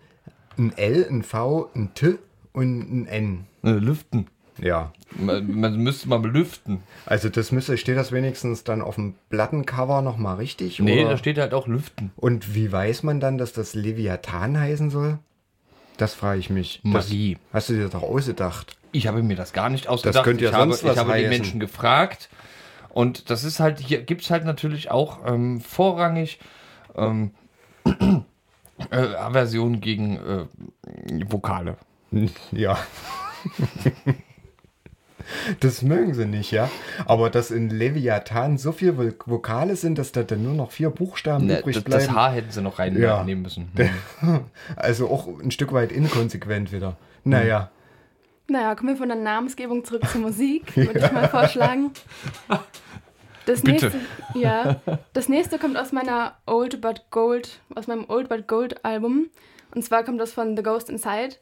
Ein 0.58 0.72
L, 0.76 1.06
ein 1.08 1.22
V, 1.22 1.70
ein 1.74 1.94
T 1.94 2.16
und 2.52 2.80
ein 2.80 3.06
N. 3.06 3.46
Äh, 3.62 3.70
Lüften. 3.72 4.26
Ja. 4.60 4.92
Man, 5.16 5.58
man 5.58 5.76
müsste 5.78 6.08
mal 6.08 6.18
belüften. 6.18 6.82
Also 7.06 7.28
das 7.28 7.50
müsste, 7.50 7.76
steht 7.78 7.96
das 7.96 8.12
wenigstens 8.12 8.64
dann 8.64 8.82
auf 8.82 8.96
dem 8.96 9.14
Plattencover 9.30 10.02
nochmal 10.02 10.36
richtig? 10.36 10.78
Nee, 10.80 11.00
oder? 11.00 11.10
da 11.10 11.16
steht 11.16 11.38
halt 11.38 11.54
auch 11.54 11.66
Lüften. 11.66 12.10
Und 12.16 12.54
wie 12.54 12.70
weiß 12.70 13.02
man 13.02 13.20
dann, 13.20 13.38
dass 13.38 13.52
das 13.52 13.74
Leviathan 13.74 14.58
heißen 14.58 14.90
soll? 14.90 15.18
Das 15.96 16.14
frage 16.14 16.40
ich 16.40 16.50
mich. 16.50 16.80
Magie. 16.82 17.34
Das 17.52 17.62
hast 17.62 17.68
du 17.70 17.74
dir 17.74 17.88
doch 17.88 18.02
ausgedacht. 18.02 18.76
Ich 18.92 19.06
habe 19.06 19.22
mir 19.22 19.36
das 19.36 19.52
gar 19.52 19.70
nicht 19.70 19.88
ausgedacht. 19.88 20.24
könnte 20.24 20.44
ja 20.44 20.50
ich 20.50 20.56
habe, 20.56 20.72
sonst 20.72 20.84
was 20.84 20.92
ich 20.92 20.98
habe 20.98 21.10
die 21.10 21.18
heißen. 21.18 21.28
Menschen 21.30 21.60
gefragt. 21.60 22.28
Und 22.92 23.30
das 23.30 23.44
ist 23.44 23.60
halt, 23.60 23.78
hier 23.80 24.02
gibt 24.02 24.22
es 24.22 24.30
halt 24.30 24.44
natürlich 24.44 24.90
auch 24.90 25.20
ähm, 25.26 25.60
vorrangig 25.60 26.38
ähm, 26.96 27.30
äh, 28.90 28.96
Aversion 28.96 29.80
gegen 29.80 30.16
äh, 30.16 31.24
Vokale. 31.30 31.76
Ja. 32.52 32.78
Das 35.60 35.82
mögen 35.82 36.14
sie 36.14 36.26
nicht, 36.26 36.50
ja. 36.50 36.68
Aber 37.06 37.30
dass 37.30 37.52
in 37.52 37.70
Leviathan 37.70 38.58
so 38.58 38.72
viele 38.72 38.92
Vok- 38.92 39.22
Vokale 39.26 39.76
sind, 39.76 39.96
dass 39.98 40.10
da 40.10 40.24
dann 40.24 40.42
nur 40.42 40.54
noch 40.54 40.72
vier 40.72 40.90
Buchstaben 40.90 41.46
Ne, 41.46 41.60
übrig 41.60 41.84
bleiben. 41.84 42.04
das 42.06 42.10
Haar 42.14 42.32
hätten 42.32 42.50
sie 42.50 42.62
noch 42.62 42.80
reinnehmen 42.80 43.28
Ja. 43.28 43.36
müssen. 43.36 43.70
Also 44.76 45.08
auch 45.08 45.28
ein 45.40 45.52
Stück 45.52 45.72
weit 45.72 45.92
inkonsequent 45.92 46.72
wieder. 46.72 46.96
Naja. 47.22 47.70
Naja, 48.50 48.74
kommen 48.74 48.90
wir 48.90 48.96
von 48.96 49.08
der 49.08 49.16
Namensgebung 49.16 49.84
zurück 49.84 50.06
zur 50.08 50.20
Musik, 50.20 50.76
würde 50.76 50.98
ich 50.98 51.12
mal 51.12 51.28
vorschlagen. 51.28 51.92
Das 53.46 53.62
Bitte. 53.62 53.86
nächste, 53.86 54.00
ja, 54.38 54.80
das 55.12 55.28
nächste 55.28 55.58
kommt 55.58 55.76
aus 55.76 55.92
meiner 55.92 56.36
Old 56.46 56.80
But 56.80 57.04
Gold, 57.10 57.60
aus 57.74 57.86
meinem 57.86 58.04
Old 58.08 58.28
But 58.28 58.46
Gold 58.48 58.84
Album. 58.84 59.28
Und 59.74 59.84
zwar 59.84 60.04
kommt 60.04 60.20
das 60.20 60.32
von 60.32 60.56
The 60.56 60.62
Ghost 60.62 60.90
Inside. 60.90 61.36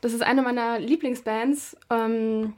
Das 0.00 0.12
ist 0.12 0.22
eine 0.22 0.42
meiner 0.42 0.78
Lieblingsbands 0.78 1.76
ähm, 1.88 2.54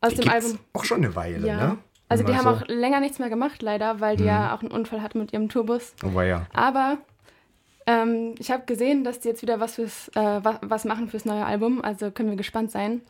aus 0.00 0.14
dem 0.14 0.24
Gibt's 0.24 0.34
Album. 0.46 0.58
auch 0.72 0.84
schon 0.84 0.98
eine 0.98 1.14
Weile, 1.14 1.46
Ja. 1.46 1.56
ne? 1.56 1.78
Also 2.08 2.24
die 2.24 2.34
haben 2.34 2.42
so. 2.42 2.50
auch 2.50 2.66
länger 2.66 2.98
nichts 2.98 3.20
mehr 3.20 3.28
gemacht, 3.28 3.62
leider, 3.62 4.00
weil 4.00 4.16
die 4.16 4.24
ja 4.24 4.52
auch 4.52 4.62
einen 4.62 4.72
Unfall 4.72 5.00
hatten 5.00 5.20
mit 5.20 5.32
ihrem 5.32 5.48
Tourbus. 5.48 5.94
Oh, 6.04 6.12
war 6.12 6.24
ja. 6.24 6.46
Aber 6.52 6.98
ähm, 7.90 8.34
ich 8.38 8.50
habe 8.50 8.64
gesehen, 8.66 9.02
dass 9.04 9.20
die 9.20 9.28
jetzt 9.28 9.42
wieder 9.42 9.58
was, 9.58 9.74
fürs, 9.74 10.08
äh, 10.14 10.20
wa 10.44 10.58
was 10.62 10.84
machen 10.84 11.08
fürs 11.08 11.24
neue 11.24 11.44
Album, 11.44 11.82
also 11.82 12.10
können 12.10 12.30
wir 12.30 12.36
gespannt 12.36 12.70
sein. 12.70 13.02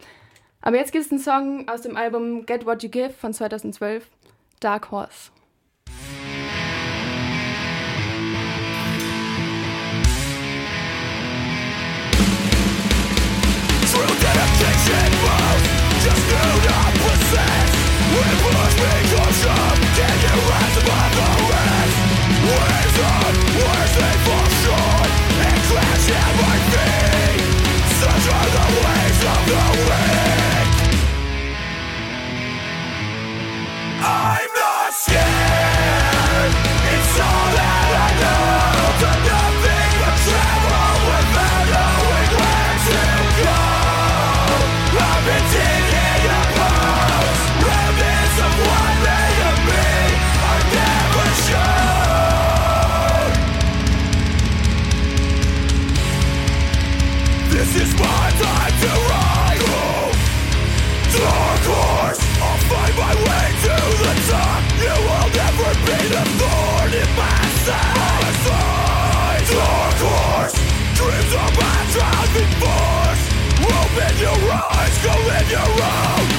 Aber 0.62 0.76
jetzt 0.76 0.92
gibt 0.92 1.04
es 1.04 1.10
einen 1.10 1.20
Song 1.20 1.68
aus 1.68 1.82
dem 1.82 1.96
Album 1.96 2.46
Get 2.46 2.66
What 2.66 2.82
You 2.82 2.88
Give 2.88 3.10
von 3.10 3.32
2012, 3.32 4.08
Dark 4.60 4.90
Horse. 4.90 5.30
I'm 34.02 34.48
not 34.56 34.69
Open 74.00 74.18
your 74.18 74.52
eyes, 74.52 75.02
go 75.02 75.10
live 75.26 75.50
your 75.50 75.60
own 75.60 76.29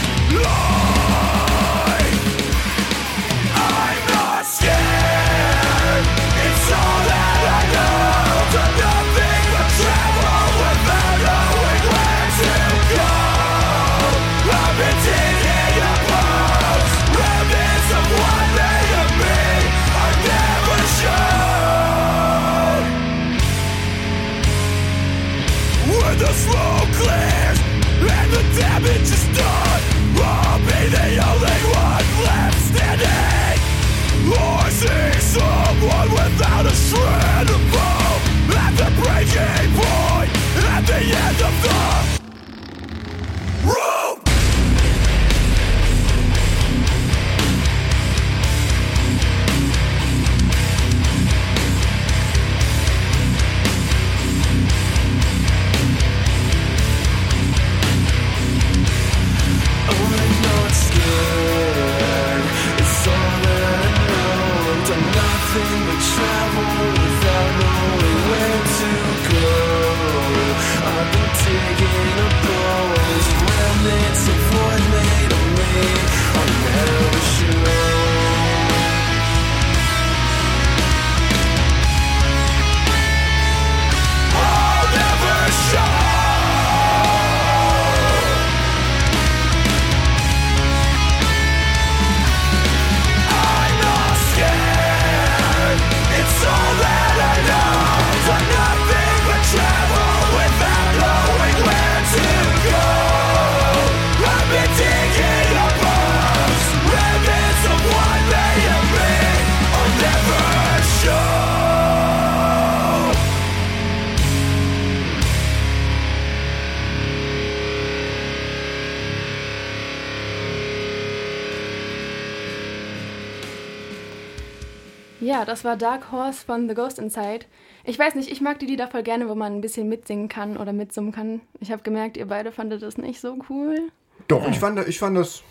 Ja, 125.22 125.46
das 125.46 125.64
war 125.64 125.78
Dark 125.78 126.12
Horse 126.12 126.44
von 126.46 126.68
The 126.68 126.76
Ghost 126.76 127.00
Inside. 127.00 127.46
Ich 127.86 127.98
weiß 127.98 128.16
nicht, 128.16 128.30
ich 128.30 128.42
mag 128.42 128.60
die 128.60 128.66
Lieder 128.66 128.88
voll 128.88 129.04
gerne, 129.04 129.30
wo 129.30 129.36
man 129.36 129.54
ein 129.54 129.62
bisschen 129.62 129.88
mitsingen 129.88 130.28
kann 130.28 130.58
oder 130.58 130.74
mitsummen 130.74 131.12
kann. 131.12 131.42
Ich 131.60 131.72
habe 131.72 131.84
gemerkt, 131.84 132.18
ihr 132.18 132.28
beide 132.28 132.52
fandet 132.52 132.82
das 132.82 132.98
nicht 132.98 133.22
so 133.22 133.38
cool. 133.50 133.92
Doch, 134.28 134.48
ich 134.50 134.60
fand, 134.60 134.88
ich 134.88 135.00
fand 135.00 135.18
das 135.18 135.44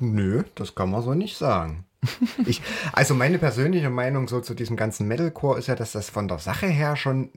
Nö, 0.00 0.42
das 0.54 0.74
kann 0.74 0.90
man 0.90 1.02
so 1.02 1.14
nicht 1.14 1.36
sagen. 1.36 1.84
Ich, 2.46 2.60
also 2.92 3.14
meine 3.14 3.38
persönliche 3.38 3.88
Meinung 3.88 4.28
so 4.28 4.40
zu 4.40 4.54
diesem 4.54 4.76
ganzen 4.76 5.08
Metalcore 5.08 5.58
ist 5.58 5.68
ja, 5.68 5.74
dass 5.74 5.92
das 5.92 6.10
von 6.10 6.28
der 6.28 6.38
Sache 6.38 6.66
her 6.66 6.96
schon 6.96 7.30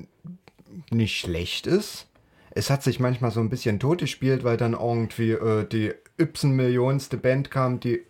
nicht 0.92 1.18
schlecht 1.18 1.68
ist. 1.68 2.08
Es 2.52 2.70
hat 2.70 2.84
sich 2.84 3.00
manchmal 3.00 3.32
so 3.32 3.40
ein 3.40 3.50
bisschen 3.50 3.80
tot 3.80 4.00
gespielt, 4.00 4.44
weil 4.44 4.58
dann 4.58 4.74
irgendwie 4.74 5.32
äh, 5.32 5.66
die 5.66 5.94
Y-Millionste 6.20 7.18
Band 7.18 7.50
kam, 7.50 7.80
die 7.80 8.02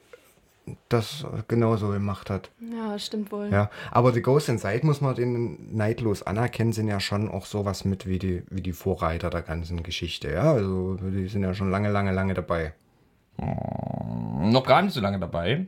das 0.90 1.26
genauso 1.48 1.90
gemacht 1.90 2.30
hat. 2.30 2.50
Ja, 2.60 2.98
stimmt 3.00 3.32
wohl. 3.32 3.50
Ja, 3.52 3.70
aber 3.92 4.14
The 4.14 4.22
Ghost 4.22 4.50
Inside 4.50 4.86
muss 4.86 5.02
man 5.02 5.16
den 5.16 5.76
neidlos 5.76 6.24
anerkennen, 6.24 6.74
sind 6.74 6.88
ja 6.88 7.00
schon 7.00 7.30
auch 7.30 7.46
sowas 7.46 7.86
mit 7.86 8.08
wie 8.08 8.20
die, 8.20 8.44
wie 8.50 8.62
die 8.62 8.74
Vorreiter 8.74 9.30
der 9.30 9.42
ganzen 9.42 9.84
Geschichte. 9.84 10.32
Ja, 10.32 10.52
also 10.54 10.96
die 10.96 11.28
sind 11.28 11.44
ja 11.44 11.54
schon 11.54 11.72
lange, 11.72 11.90
lange, 11.92 12.12
lange 12.12 12.34
dabei. 12.34 12.74
noch 13.38 14.66
gar 14.66 14.82
nicht 14.82 14.94
so 14.94 15.02
lange 15.02 15.20
dabei. 15.20 15.68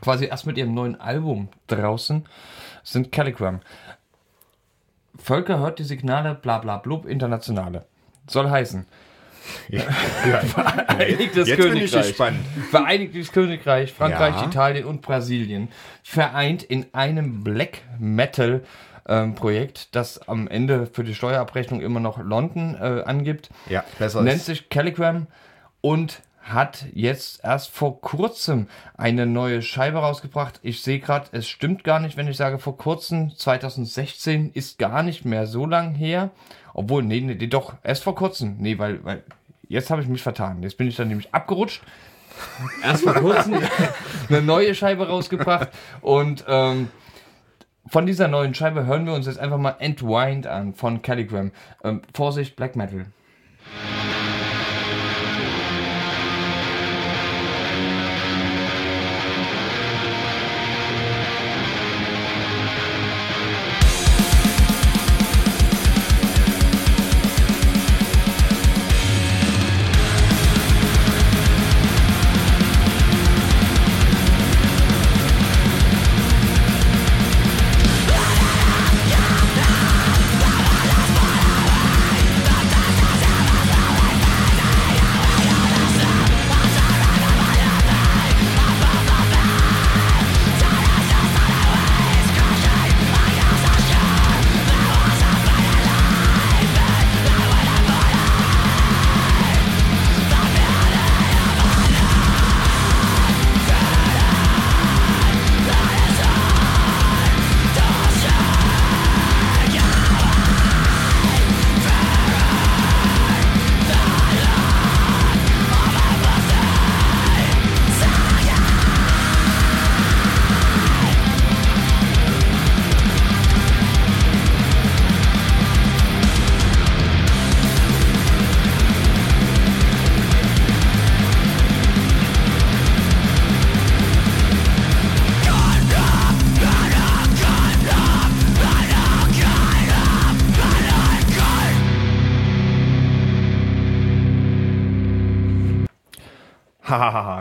Quasi 0.00 0.26
erst 0.26 0.46
mit 0.46 0.56
ihrem 0.56 0.74
neuen 0.74 1.00
Album 1.00 1.48
draußen 1.66 2.26
sind 2.82 3.12
Caligram. 3.12 3.60
Völker 5.16 5.58
hört 5.58 5.78
die 5.78 5.84
Signale, 5.84 6.34
bla 6.34 6.58
bla 6.58 6.78
blub, 6.78 7.04
internationale. 7.04 7.84
Soll 8.26 8.48
heißen, 8.48 8.86
Vereinigtes 9.70 11.48
Jetzt 11.48 11.60
Königreich, 11.60 12.08
gespannt. 12.08 12.38
Vereinigtes 12.70 13.32
Königreich, 13.32 13.92
Frankreich, 13.92 14.34
Ja. 14.36 14.46
Italien 14.46 14.84
und 14.84 15.02
Brasilien 15.02 15.68
vereint 16.02 16.62
in 16.62 16.86
einem 16.92 17.42
Black 17.42 17.82
Metal 17.98 18.62
ähm, 19.08 19.34
Projekt, 19.34 19.94
das 19.94 20.28
am 20.28 20.48
Ende 20.48 20.86
für 20.86 21.04
die 21.04 21.14
Steuerabrechnung 21.14 21.80
immer 21.80 22.00
noch 22.00 22.18
London 22.18 22.74
äh, 22.74 23.02
angibt. 23.04 23.50
Ja, 23.68 23.84
besser 23.98 24.22
Nennt 24.22 24.42
sich 24.42 24.68
Caligram 24.68 25.26
und 25.80 26.22
hat 26.42 26.86
jetzt 26.94 27.44
erst 27.44 27.70
vor 27.70 28.00
kurzem 28.00 28.66
eine 28.96 29.26
neue 29.26 29.62
Scheibe 29.62 29.98
rausgebracht. 29.98 30.58
Ich 30.62 30.82
sehe 30.82 30.98
gerade, 30.98 31.26
es 31.32 31.48
stimmt 31.48 31.84
gar 31.84 32.00
nicht, 32.00 32.16
wenn 32.16 32.28
ich 32.28 32.36
sage 32.36 32.58
vor 32.58 32.76
kurzem. 32.76 33.36
2016 33.36 34.50
ist 34.52 34.78
gar 34.78 35.02
nicht 35.02 35.24
mehr 35.24 35.46
so 35.46 35.66
lang 35.66 35.94
her. 35.94 36.30
Obwohl, 36.72 37.02
nee, 37.02 37.20
nee, 37.20 37.34
doch, 37.46 37.74
erst 37.82 38.04
vor 38.04 38.14
kurzem. 38.14 38.56
Nee, 38.58 38.78
weil, 38.78 39.04
weil 39.04 39.22
jetzt 39.70 39.90
habe 39.90 40.02
ich 40.02 40.08
mich 40.08 40.22
vertan. 40.22 40.62
Jetzt 40.62 40.76
bin 40.76 40.88
ich 40.88 40.96
dann 40.96 41.08
nämlich 41.08 41.32
abgerutscht. 41.32 41.82
Erst 42.82 43.04
vor 43.04 43.14
kurzem 43.14 43.54
eine 44.28 44.42
neue 44.42 44.74
Scheibe 44.74 45.08
rausgebracht 45.08 45.68
und 46.00 46.44
ähm, 46.48 46.88
von 47.86 48.06
dieser 48.06 48.28
neuen 48.28 48.54
Scheibe 48.54 48.86
hören 48.86 49.06
wir 49.06 49.14
uns 49.14 49.26
jetzt 49.26 49.38
einfach 49.38 49.58
mal 49.58 49.76
Entwined 49.78 50.46
an 50.46 50.74
von 50.74 51.02
Caligram. 51.02 51.52
Ähm, 51.82 52.02
Vorsicht, 52.14 52.56
Black 52.56 52.76
Metal. 52.76 53.06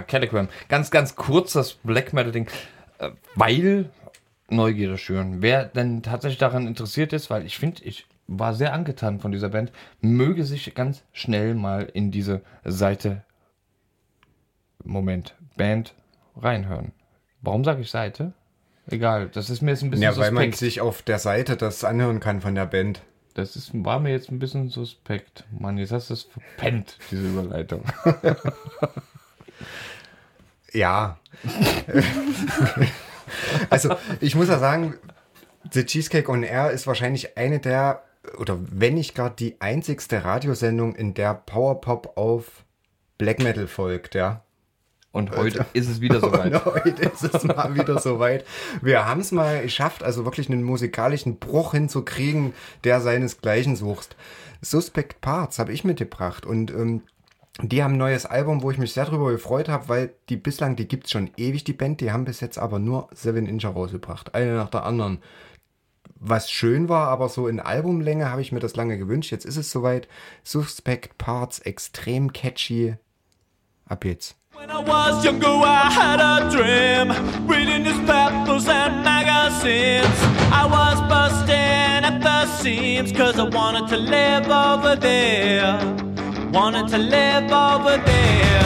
Caligram. 0.09 0.49
Ganz, 0.67 0.91
ganz 0.91 1.15
kurz 1.15 1.53
das 1.53 1.75
Black 1.75 2.11
Metal-Ding, 2.13 2.47
äh, 2.99 3.11
weil 3.35 3.89
Neugierde 4.49 4.97
schüren. 4.97 5.41
Wer 5.41 5.65
denn 5.65 6.03
tatsächlich 6.03 6.39
daran 6.39 6.67
interessiert 6.67 7.13
ist, 7.13 7.29
weil 7.29 7.45
ich 7.45 7.57
finde, 7.57 7.83
ich 7.83 8.07
war 8.27 8.53
sehr 8.53 8.73
angetan 8.73 9.19
von 9.19 9.31
dieser 9.31 9.49
Band, 9.49 9.71
möge 10.01 10.43
sich 10.43 10.73
ganz 10.75 11.03
schnell 11.13 11.55
mal 11.55 11.89
in 11.93 12.11
diese 12.11 12.41
Seite, 12.63 13.23
Moment, 14.83 15.35
Band 15.55 15.93
reinhören. 16.37 16.91
Warum 17.41 17.63
sage 17.63 17.81
ich 17.81 17.89
Seite? 17.89 18.33
Egal, 18.87 19.29
das 19.29 19.49
ist 19.49 19.61
mir 19.61 19.71
jetzt 19.71 19.83
ein 19.83 19.91
bisschen 19.91 20.03
Ja, 20.03 20.17
weil 20.17 20.31
man 20.31 20.51
sich 20.51 20.81
auf 20.81 21.01
der 21.01 21.19
Seite 21.19 21.57
das 21.57 21.83
anhören 21.83 22.19
kann 22.19 22.41
von 22.41 22.55
der 22.55 22.65
Band. 22.65 23.01
Das 23.35 23.55
ist, 23.55 23.71
war 23.73 23.99
mir 23.99 24.11
jetzt 24.11 24.31
ein 24.31 24.39
bisschen 24.39 24.69
suspekt. 24.69 25.45
Mann, 25.57 25.77
jetzt 25.77 25.91
hast 25.91 26.09
du 26.09 26.15
es 26.15 26.23
verpennt, 26.23 26.97
diese 27.11 27.27
Überleitung. 27.27 27.83
Ja. 30.73 31.19
also, 33.69 33.95
ich 34.19 34.35
muss 34.35 34.49
ja 34.49 34.59
sagen, 34.59 34.95
The 35.71 35.85
Cheesecake 35.85 36.29
on 36.29 36.43
Air 36.43 36.71
ist 36.71 36.87
wahrscheinlich 36.87 37.37
eine 37.37 37.59
der, 37.59 38.03
oder 38.37 38.57
wenn 38.59 38.95
nicht 38.95 39.15
gar 39.15 39.29
die 39.29 39.59
einzigste 39.59 40.23
Radiosendung, 40.23 40.95
in 40.95 41.13
der 41.13 41.33
Powerpop 41.33 42.17
auf 42.17 42.63
Black 43.17 43.39
Metal 43.39 43.67
folgt, 43.67 44.15
ja. 44.15 44.43
Und 45.11 45.35
heute 45.35 45.65
ist 45.73 45.89
es 45.89 46.01
wieder 46.01 46.19
soweit. 46.21 46.53
Und 46.53 46.83
heute 46.83 47.03
ist 47.03 47.23
es 47.23 47.43
mal 47.43 47.73
wieder 47.75 47.99
soweit. 47.99 48.45
Wir 48.81 49.05
haben 49.05 49.21
es 49.21 49.31
mal 49.31 49.61
geschafft, 49.61 50.03
also 50.03 50.23
wirklich 50.23 50.49
einen 50.49 50.63
musikalischen 50.63 51.39
Bruch 51.39 51.71
hinzukriegen, 51.71 52.53
der 52.83 53.01
seinesgleichen 53.01 53.75
sucht. 53.75 54.15
Suspect 54.61 55.21
Parts 55.21 55.57
habe 55.57 55.71
ich 55.71 55.83
mitgebracht 55.83 56.45
und 56.45 56.71
ähm, 56.71 57.03
die 57.61 57.83
haben 57.83 57.95
ein 57.95 57.97
neues 57.97 58.25
Album, 58.25 58.61
wo 58.63 58.71
ich 58.71 58.77
mich 58.77 58.93
sehr 58.93 59.05
drüber 59.05 59.31
gefreut 59.31 59.67
habe, 59.69 59.89
weil 59.89 60.13
die 60.29 60.37
bislang, 60.37 60.75
die 60.75 60.87
gibt's 60.87 61.11
schon 61.11 61.31
ewig, 61.35 61.63
die 61.63 61.73
Band, 61.73 62.01
die 62.01 62.11
haben 62.11 62.25
bis 62.25 62.39
jetzt 62.39 62.57
aber 62.57 62.79
nur 62.79 63.09
Seven 63.13 63.45
Inch 63.47 63.65
rausgebracht, 63.65 64.33
eine 64.33 64.55
nach 64.55 64.69
der 64.69 64.85
anderen. 64.85 65.19
Was 66.21 66.51
schön 66.51 66.89
war, 66.89 67.07
aber 67.07 67.29
so 67.29 67.47
in 67.47 67.59
Albumlänge 67.59 68.29
habe 68.29 68.41
ich 68.41 68.51
mir 68.51 68.59
das 68.59 68.75
lange 68.75 68.97
gewünscht. 68.97 69.31
Jetzt 69.31 69.45
ist 69.45 69.55
es 69.55 69.71
soweit. 69.71 70.07
Suspect 70.43 71.17
Parts, 71.17 71.59
extrem 71.59 72.33
catchy. 72.33 72.95
Ab 73.87 74.03
jetzt. 74.03 74.35
When 74.53 74.69
I 74.69 74.85
was 74.85 75.23
younger, 75.23 75.47
I 75.47 75.89
had 75.89 76.19
a 76.19 76.49
dream. 76.49 77.11
Reading 77.47 77.83
newspapers 77.83 78.67
and 78.67 79.03
magazines. 79.03 80.07
I 80.51 80.65
was 80.65 80.99
busting 81.07 82.03
at 82.03 82.19
the 82.21 82.45
seams, 82.57 83.13
cause 83.13 83.39
I 83.39 83.43
wanted 83.43 83.87
to 83.89 83.97
live 83.97 84.49
over 84.49 84.97
there. 84.99 86.08
Wanted 86.51 86.87
to 86.87 86.97
live 86.97 87.51
over 87.51 87.97
there. 87.97 88.63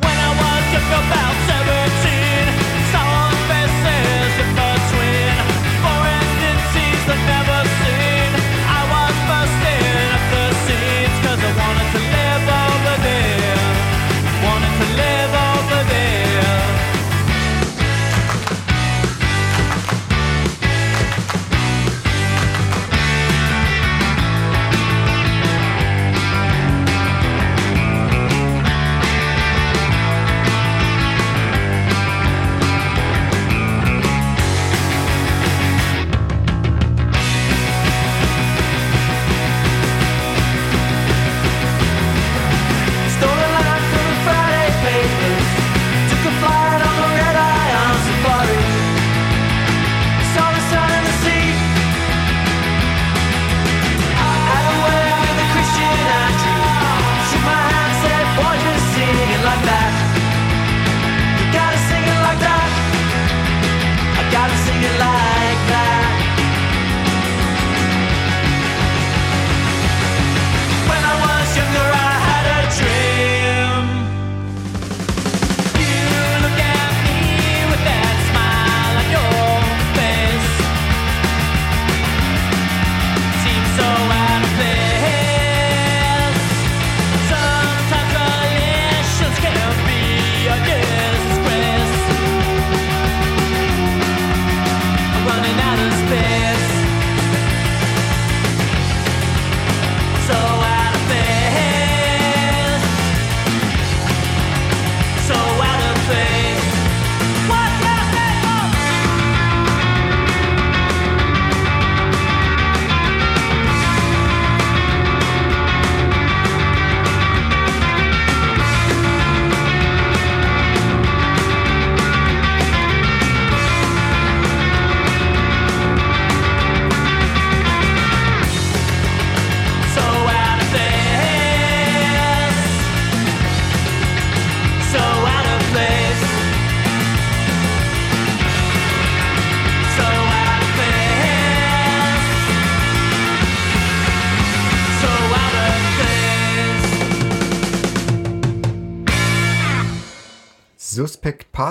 When 0.00 0.16
I 0.26 0.30
was 0.40 0.62
just 0.72 0.88
about 0.88 1.33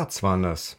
Parts 0.03 0.21
waren 0.21 0.43
das. 0.43 0.77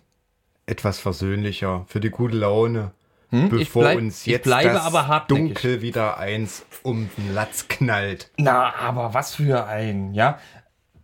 Etwas 0.67 0.99
versöhnlicher, 0.99 1.87
für 1.87 1.99
die 1.99 2.11
gute 2.11 2.37
Laune. 2.37 2.91
Hm? 3.31 3.49
Bevor 3.49 3.85
bleib- 3.85 3.97
uns 3.97 4.27
jetzt 4.27 4.47
das. 4.47 5.27
Dunkel 5.29 5.81
wieder 5.81 6.19
eins 6.19 6.67
um 6.83 7.09
den 7.17 7.33
Latz 7.33 7.69
knallt. 7.69 8.31
Na, 8.37 8.75
aber 8.75 9.15
was 9.15 9.35
für 9.35 9.67
ein, 9.67 10.13
ja. 10.13 10.39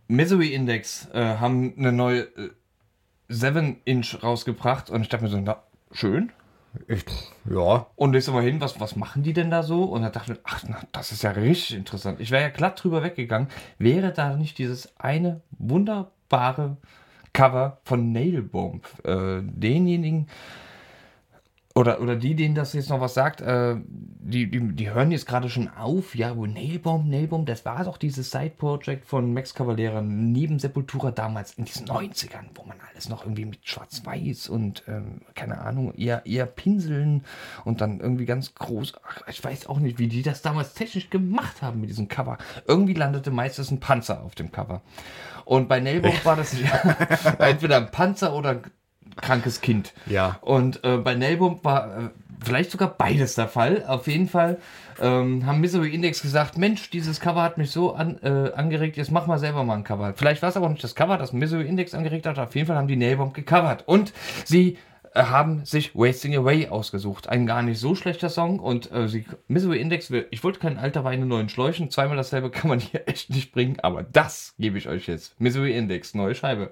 Misery 0.07 0.53
Index 0.53 1.09
äh, 1.13 1.37
haben 1.37 1.73
eine 1.79 1.91
neue 1.91 2.21
äh, 2.37 2.51
7-Inch 3.31 4.21
rausgebracht 4.21 4.91
und 4.91 5.01
ich 5.01 5.09
dachte 5.09 5.23
mir 5.23 5.31
so, 5.31 5.39
na, 5.39 5.63
schön. 5.91 6.31
Ich, 6.87 7.03
ja, 7.49 7.87
Und 7.95 8.15
ich 8.15 8.23
so 8.23 8.33
mal 8.33 8.43
hin, 8.43 8.61
was, 8.61 8.79
was 8.79 8.95
machen 8.95 9.23
die 9.23 9.33
denn 9.33 9.49
da 9.49 9.63
so? 9.63 9.85
Und 9.85 10.03
da 10.03 10.11
dachte 10.11 10.33
ich, 10.33 10.39
ach, 10.43 10.61
na, 10.67 10.79
das 10.91 11.11
ist 11.11 11.23
ja 11.23 11.31
richtig 11.31 11.75
interessant. 11.75 12.19
Ich 12.19 12.29
wäre 12.29 12.43
ja 12.43 12.49
glatt 12.49 12.83
drüber 12.83 13.01
weggegangen, 13.01 13.47
wäre 13.79 14.13
da 14.13 14.35
nicht 14.37 14.59
dieses 14.59 14.95
eine 14.99 15.41
wunderbare 15.57 16.77
Cover 17.33 17.79
von 17.83 18.11
Nailbomb. 18.11 18.85
Äh, 19.03 19.41
denjenigen, 19.43 20.27
oder, 21.73 22.01
oder 22.01 22.15
die, 22.15 22.35
denen 22.35 22.55
das 22.55 22.73
jetzt 22.73 22.89
noch 22.89 22.99
was 22.99 23.13
sagt, 23.13 23.41
äh, 23.41 23.75
die, 23.85 24.49
die, 24.49 24.59
die 24.73 24.89
hören 24.89 25.11
jetzt 25.11 25.25
gerade 25.25 25.49
schon 25.49 25.69
auf, 25.69 26.15
ja, 26.15 26.35
wo 26.35 26.45
Nailbomb, 26.45 27.07
Nailbomb, 27.07 27.45
das 27.45 27.65
war 27.65 27.83
doch 27.85 27.97
dieses 27.97 28.29
Side-Project 28.31 29.05
von 29.05 29.33
Max 29.33 29.53
Cavalera 29.53 30.01
neben 30.01 30.59
Sepultura 30.59 31.11
damals 31.11 31.53
in 31.53 31.65
diesen 31.65 31.87
90ern, 31.87 32.47
wo 32.55 32.63
man 32.63 32.77
alles 32.89 33.07
noch 33.09 33.23
irgendwie 33.23 33.45
mit 33.45 33.67
Schwarz-Weiß 33.67 34.49
und, 34.49 34.83
ähm, 34.87 35.21
keine 35.33 35.59
Ahnung, 35.61 35.93
eher, 35.95 36.25
eher 36.25 36.45
Pinseln 36.45 37.23
und 37.63 37.81
dann 37.81 37.99
irgendwie 37.99 38.25
ganz 38.25 38.53
groß, 38.53 38.93
ach, 39.03 39.21
ich 39.27 39.43
weiß 39.43 39.67
auch 39.67 39.79
nicht, 39.79 39.97
wie 39.97 40.07
die 40.07 40.23
das 40.23 40.41
damals 40.41 40.73
technisch 40.73 41.09
gemacht 41.09 41.61
haben 41.61 41.79
mit 41.81 41.89
diesem 41.89 42.07
Cover. 42.09 42.37
Irgendwie 42.67 42.93
landete 42.93 43.31
meistens 43.31 43.71
ein 43.71 43.79
Panzer 43.79 44.23
auf 44.23 44.35
dem 44.35 44.51
Cover. 44.51 44.81
Und 45.45 45.69
bei 45.69 45.79
Nailbomb 45.79 46.25
war 46.25 46.35
das 46.35 46.59
ja, 46.59 46.95
entweder 47.39 47.77
ein 47.77 47.91
Panzer 47.91 48.35
oder 48.35 48.61
krankes 49.15 49.61
Kind. 49.61 49.93
Ja. 50.05 50.37
Und 50.41 50.83
äh, 50.83 50.97
bei 50.97 51.15
Nailbomb 51.15 51.63
war 51.63 51.87
äh, 51.97 52.09
vielleicht 52.43 52.71
sogar 52.71 52.89
beides 52.89 53.35
der 53.35 53.47
Fall. 53.47 53.83
Auf 53.87 54.07
jeden 54.07 54.27
Fall 54.27 54.57
ähm, 54.99 55.45
haben 55.45 55.59
Misery 55.61 55.93
Index 55.93 56.21
gesagt, 56.21 56.57
Mensch, 56.57 56.89
dieses 56.89 57.19
Cover 57.19 57.41
hat 57.41 57.57
mich 57.57 57.71
so 57.71 57.93
an, 57.93 58.19
äh, 58.23 58.51
angeregt, 58.53 58.97
jetzt 58.97 59.11
mach 59.11 59.27
mal 59.27 59.39
selber 59.39 59.63
mal 59.63 59.75
ein 59.77 59.83
Cover. 59.83 60.13
Vielleicht 60.15 60.41
war 60.41 60.49
es 60.49 60.57
aber 60.57 60.69
nicht 60.69 60.83
das 60.83 60.95
Cover, 60.95 61.17
das 61.17 61.33
Misery 61.33 61.67
Index 61.67 61.93
angeregt 61.93 62.25
hat. 62.25 62.37
Auf 62.39 62.55
jeden 62.55 62.67
Fall 62.67 62.75
haben 62.77 62.87
die 62.87 62.95
Nailbomb 62.97 63.33
gecovert. 63.33 63.83
Und 63.87 64.13
sie 64.45 64.77
äh, 65.13 65.23
haben 65.23 65.65
sich 65.65 65.95
Wasting 65.95 66.35
Away 66.35 66.67
ausgesucht. 66.69 67.29
Ein 67.29 67.45
gar 67.45 67.61
nicht 67.63 67.79
so 67.79 67.95
schlechter 67.95 68.29
Song. 68.29 68.59
Und 68.59 68.91
äh, 68.91 69.07
sie, 69.07 69.25
Misery 69.47 69.79
Index, 69.81 70.11
will- 70.11 70.27
ich 70.31 70.43
wollte 70.43 70.59
kein 70.59 70.77
alter 70.77 71.03
Wein 71.03 71.21
in 71.21 71.27
neuen 71.27 71.49
Schläuchen. 71.49 71.89
Zweimal 71.89 72.17
dasselbe 72.17 72.49
kann 72.49 72.69
man 72.69 72.79
hier 72.79 73.01
echt 73.07 73.29
nicht 73.29 73.51
bringen. 73.53 73.77
Aber 73.81 74.03
das 74.03 74.53
gebe 74.59 74.77
ich 74.77 74.87
euch 74.87 75.07
jetzt. 75.07 75.39
Misery 75.39 75.75
Index, 75.77 76.13
neue 76.15 76.35
Scheibe. 76.35 76.71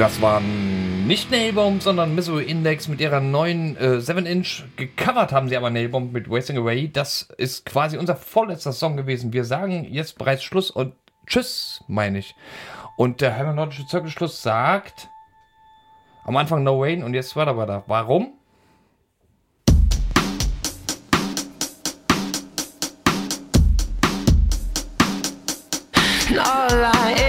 Das 0.00 0.22
waren 0.22 1.06
nicht 1.06 1.30
Nailbomb, 1.30 1.82
sondern 1.82 2.14
Misery 2.14 2.44
Index 2.44 2.88
mit 2.88 3.02
ihrer 3.02 3.20
neuen 3.20 3.76
äh, 3.76 3.98
7-Inch. 3.98 4.64
Gecovert 4.76 5.30
haben 5.30 5.50
sie 5.50 5.58
aber 5.58 5.68
Nailbomb 5.68 6.10
mit 6.10 6.30
Wasting 6.30 6.56
Away. 6.56 6.88
Das 6.90 7.28
ist 7.36 7.66
quasi 7.66 7.98
unser 7.98 8.16
vorletzter 8.16 8.72
Song 8.72 8.96
gewesen. 8.96 9.34
Wir 9.34 9.44
sagen 9.44 9.84
jetzt 9.84 10.16
bereits 10.16 10.42
Schluss 10.42 10.70
und 10.70 10.94
Tschüss, 11.26 11.84
meine 11.86 12.20
ich. 12.20 12.34
Und 12.96 13.20
der 13.20 13.32
hermeneutische 13.32 13.86
Zirkelschluss 13.86 14.40
sagt 14.40 15.10
am 16.24 16.34
Anfang 16.38 16.62
No 16.62 16.80
Wayne 16.80 17.04
und 17.04 17.12
jetzt 17.12 17.36
weiter 17.36 17.58
weiter. 17.58 17.84
Warum? 17.86 18.32
All 26.38 26.84
I 26.84 27.19